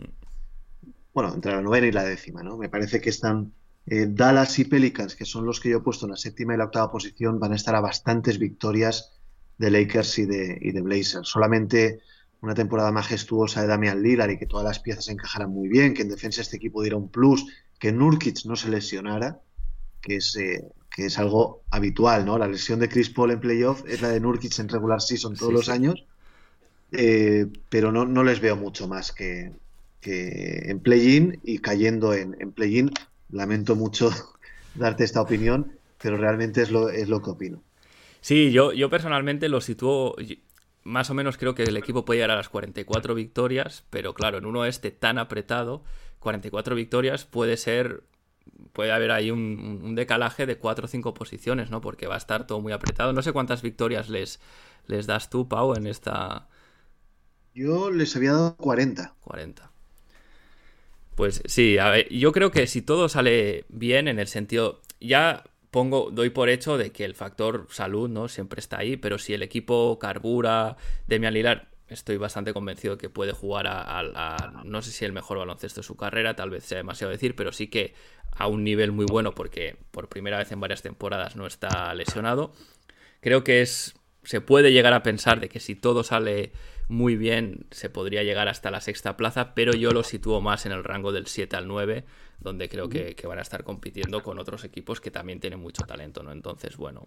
[1.13, 2.57] Bueno, entre la novena y la décima, ¿no?
[2.57, 3.53] Me parece que están
[3.85, 6.57] eh, Dallas y Pelicans, que son los que yo he puesto en la séptima y
[6.57, 9.13] la octava posición, van a estar a bastantes victorias
[9.59, 11.29] de Lakers y de, y de Blazers.
[11.29, 12.01] Solamente
[12.41, 16.03] una temporada majestuosa de Damian Lillard y que todas las piezas encajaran muy bien, que
[16.03, 17.47] en defensa este equipo diera un plus,
[17.79, 19.41] que Nurkic no se lesionara,
[20.07, 22.39] que es eh, que es algo habitual, ¿no?
[22.39, 25.53] La lesión de Chris Paul en playoff es la de Nurkic en regular season todos
[25.53, 26.07] los años,
[26.93, 29.53] eh, pero no, no, les veo mucho más que,
[30.01, 32.91] que en play-in y cayendo en, en play-in.
[33.31, 34.11] Lamento mucho
[34.75, 37.63] darte esta opinión, pero realmente es lo, es lo que opino.
[38.21, 40.17] Sí, yo, yo personalmente lo sitúo,
[40.83, 44.39] más o menos creo que el equipo puede llegar a las 44 victorias, pero claro,
[44.39, 45.83] en uno este tan apretado,
[46.21, 48.03] 44 victorias puede ser,
[48.77, 51.81] puede haber ahí un, decalaje de 4 o 5 posiciones, ¿no?
[51.81, 53.15] Porque va a estar todo muy apretado.
[53.15, 54.39] No sé cuántas victorias les,
[54.87, 56.47] les das tú, Pau, en esta...
[57.55, 59.15] Yo les había dado 40.
[59.23, 59.71] 40.
[61.15, 65.45] Pues sí, a ver, yo creo que si todo sale bien en el sentido, ya
[65.71, 68.29] pongo, doy por hecho de que el factor salud, ¿no?
[68.29, 73.33] Siempre está ahí, pero si el equipo carbura, Demian Lillard, estoy bastante convencido que puede
[73.33, 77.13] jugar a, no sé si el mejor baloncesto de su carrera, tal vez sea demasiado
[77.13, 77.95] decir, pero sí que
[78.33, 82.53] a un nivel muy bueno porque por primera vez en varias temporadas no está lesionado.
[83.21, 83.95] Creo que es
[84.27, 86.53] se puede llegar a pensar de que si todo sale
[86.89, 90.73] muy bien se podría llegar hasta la sexta plaza, pero yo lo sitúo más en
[90.73, 92.05] el rango del 7 al 9,
[92.41, 96.25] donde creo que, van a estar compitiendo con otros equipos que también tienen mucho talento,
[96.25, 96.33] ¿no?
[96.33, 97.07] Entonces, bueno.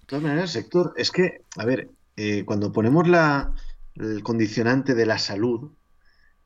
[0.00, 3.54] De todas maneras, Héctor, es que, a ver, eh, cuando ponemos la,
[3.96, 5.72] el condicionante de la salud,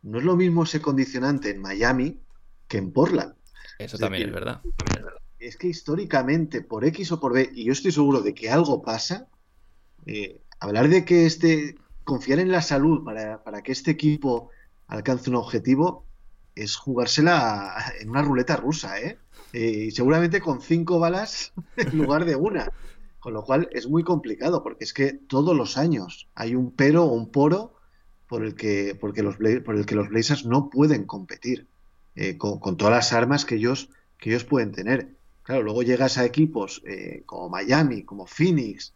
[0.02, 2.20] no es lo mismo ese condicionante en Miami
[2.68, 3.34] que en Portland.
[3.78, 4.62] Eso también es verdad.
[5.38, 8.82] Es que históricamente, por X o por B, y yo estoy seguro de que algo
[8.82, 9.28] pasa,
[10.06, 14.50] eh, hablar de que este, confiar en la salud para, para, que este equipo
[14.86, 16.06] alcance un objetivo
[16.54, 19.18] es jugársela en una ruleta rusa, ¿eh?
[19.52, 19.86] ¿eh?
[19.88, 22.72] y seguramente con cinco balas en lugar de una.
[23.26, 27.06] Con lo cual es muy complicado, porque es que todos los años hay un pero
[27.06, 27.74] o un poro
[28.28, 31.66] por el que, porque los, por el que los Blazers no pueden competir
[32.14, 35.16] eh, con, todas las armas que ellos, que ellos pueden tener.
[35.42, 38.94] Claro, luego llegas a equipos eh, como Miami, como Phoenix,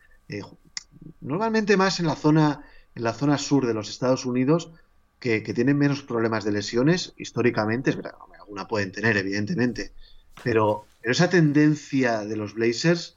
[1.21, 2.65] normalmente más en la zona
[2.95, 4.71] en la zona sur de los Estados Unidos
[5.19, 9.91] que, tienen menos problemas de lesiones históricamente, es verdad, alguna pueden tener, evidentemente,
[10.45, 13.17] pero, esa tendencia de los Blazers,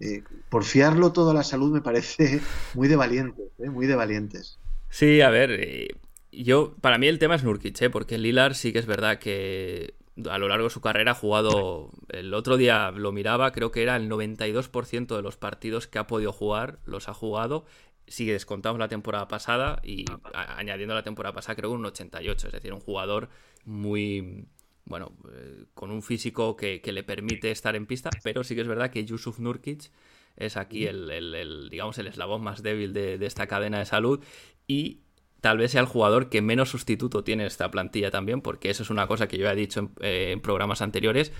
[0.00, 2.40] eh, por fiarlo todo a la salud me parece
[2.74, 4.58] muy de valientes, eh, muy de valientes.
[4.90, 5.88] Sí, a ver, eh,
[6.32, 7.90] yo, para mí el tema es Nurkic, ¿eh?
[7.90, 9.94] porque Lilar sí que es verdad que
[10.28, 13.82] a lo largo de su carrera ha jugado, el otro día lo miraba, creo que
[13.82, 17.64] era el 92% de los partidos que ha podido jugar, los ha jugado
[18.08, 22.72] si descontamos la temporada pasada y añadiendo la temporada pasada creo un 88, es decir,
[22.72, 23.28] un jugador
[23.64, 24.46] muy,
[24.88, 28.68] bueno, eh, con un físico que, le permite estar en pista, pero sí que es
[28.68, 29.90] verdad que Yusuf Nurkic
[30.36, 34.24] es aquí el, digamos, el eslabón más débil de, esta cadena de salud
[34.66, 35.00] y
[35.40, 38.90] tal vez sea el jugador que menos sustituto tiene esta plantilla también, porque eso es
[38.90, 41.32] una cosa que yo he dicho en, eh, programas anteriores,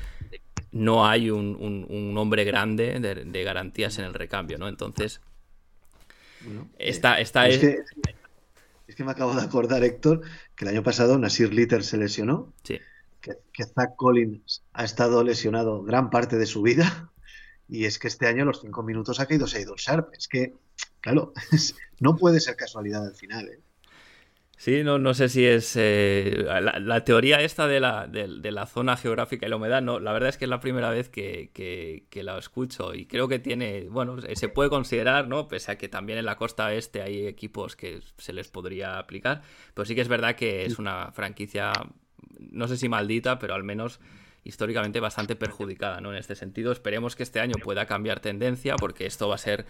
[0.70, 4.68] no hay un, hombre grande de, de, garantías en el recambio, ¿no?
[4.68, 5.20] Entonces,
[6.78, 7.78] esta, es, Que,
[8.86, 10.22] es, que, me acabo de acordar, Héctor,
[10.54, 12.52] que el año pasado Nasir Litter se lesionó.
[12.62, 12.78] Sí.
[13.20, 17.10] Que, que Zach Collins ha estado lesionado gran parte de su vida.
[17.70, 20.08] Y es que este año los cinco minutos ha caído Seidon Sharp.
[20.14, 20.54] Es que,
[21.02, 21.34] claro,
[22.00, 23.46] no puede ser casualidad al final.
[23.46, 23.60] ¿eh?
[24.58, 26.44] Sí, no, no sé si es eh,
[26.80, 30.30] la, teoría esta de la, de, la, zona geográfica y la humedad, no, la verdad
[30.30, 34.16] es que es la primera vez que, que, la escucho y creo que tiene, bueno,
[34.20, 35.46] se puede considerar, ¿no?
[35.46, 39.42] Pese a que también en la costa este hay equipos que se les podría aplicar,
[39.74, 41.70] pero sí que es verdad que es una franquicia,
[42.38, 44.00] no sé si maldita, pero al menos
[44.44, 46.12] históricamente bastante perjudicada, ¿no?
[46.12, 49.66] En este sentido, esperemos que este año pueda cambiar tendencia porque esto va a ser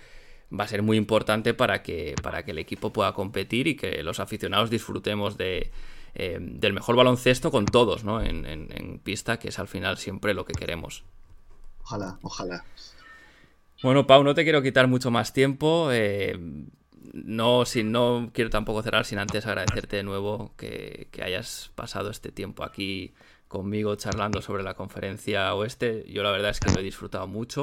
[0.58, 4.02] va a ser muy importante para que, para que el equipo pueda competir y que
[4.02, 5.70] los aficionados disfrutemos de,
[6.14, 8.22] eh, del mejor baloncesto con todos ¿no?
[8.22, 11.04] En, pista, que es al final siempre lo que queremos.
[11.82, 12.64] Ojalá, ojalá.
[13.82, 15.90] Bueno, Pau, no te quiero quitar mucho más tiempo.
[15.92, 16.38] Eh,
[17.12, 22.10] no, sin, no quiero tampoco cerrar sin antes agradecerte de nuevo que, que, hayas pasado
[22.10, 23.14] este tiempo aquí
[23.48, 26.04] conmigo charlando sobre la conferencia oeste.
[26.08, 27.62] Yo la verdad es que lo he disfrutado mucho.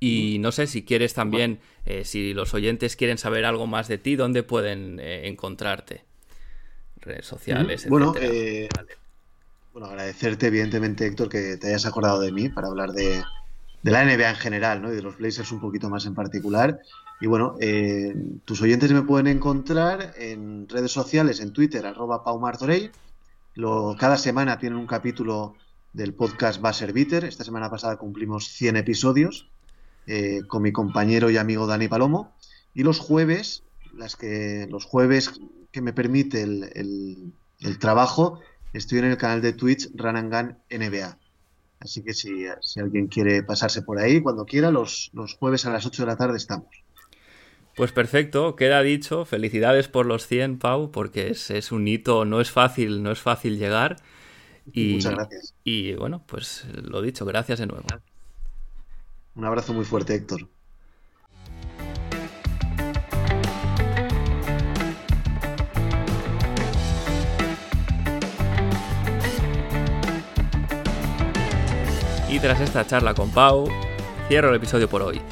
[0.00, 3.98] Y no sé si quieres también, eh, si los oyentes quieren saber algo más de
[3.98, 6.04] ti, ¿dónde pueden eh, encontrarte?
[7.00, 7.88] Redes sociales.
[7.88, 8.68] Bueno, eh,
[9.72, 13.22] bueno, agradecerte evidentemente, Héctor, que te hayas acordado de mí para hablar de,
[13.82, 14.92] la NBA en general, ¿no?
[14.92, 16.80] Y de los Blazers un poquito más en particular.
[17.20, 17.56] Y bueno,
[18.44, 22.90] tus oyentes me pueden encontrar en redes sociales, en Twitter, arroba paumartorey.
[23.98, 25.56] Cada semana tienen un capítulo
[25.92, 27.24] del podcast Basser Bitter.
[27.24, 29.48] Esta semana pasada cumplimos 100 episodios.
[30.10, 32.32] Eh, con mi compañero y amigo Dani Palomo.
[32.72, 33.62] Y los jueves,
[33.94, 35.38] las que, los jueves
[35.70, 37.32] que me permite el,
[37.78, 38.40] trabajo,
[38.72, 41.18] estoy en el canal de Twitch Ranangan NBA.
[41.80, 45.70] Así que si, si, alguien quiere pasarse por ahí, cuando quiera, los, los jueves a
[45.70, 46.68] las 8 de la tarde estamos.
[47.78, 49.24] Pues perfecto, queda dicho.
[49.24, 53.20] Felicidades por los 100, Pau, porque es, es un hito, no es fácil, no es
[53.20, 53.98] fácil llegar.
[54.72, 55.54] Y, Muchas gracias.
[55.62, 57.86] Y bueno, pues lo dicho, gracias de nuevo.
[59.36, 60.48] Un abrazo muy fuerte, Héctor.
[72.28, 73.68] Y tras esta charla con Pau,
[74.26, 75.22] cierro el episodio por hoy.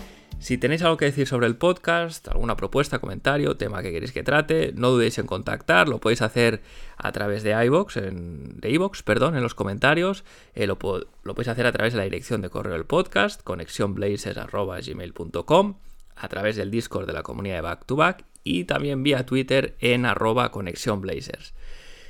[0.47, 4.22] Si tenéis algo que decir sobre el podcast, alguna propuesta, comentario, tema que queréis que
[4.22, 6.62] trate, no dudéis en contactar, lo podéis hacer
[6.97, 10.22] a través de iVoox, en, de iVoox, perdón, en los comentarios,
[10.55, 10.78] eh, lo,
[11.24, 15.74] lo, podéis hacer a través de la dirección de correo del podcast, conexionblazers.gmail.com,
[16.14, 19.74] a través del Discord de la comunidad de Back to Back y también vía Twitter
[19.80, 21.55] en arroba conexionblazers.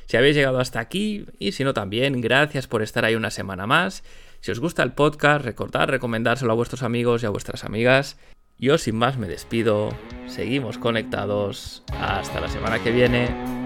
[0.05, 3.66] Si habéis llegado hasta aquí y si no también, gracias por estar ahí una semana
[3.66, 4.03] más.
[4.47, 8.17] Si os gusta el podcast, recordad recomendárselo a vuestros amigos y a vuestras amigas.
[8.59, 9.89] Yo sin más me despido.
[10.29, 11.83] Seguimos conectados.
[12.01, 13.66] Hasta la semana que viene.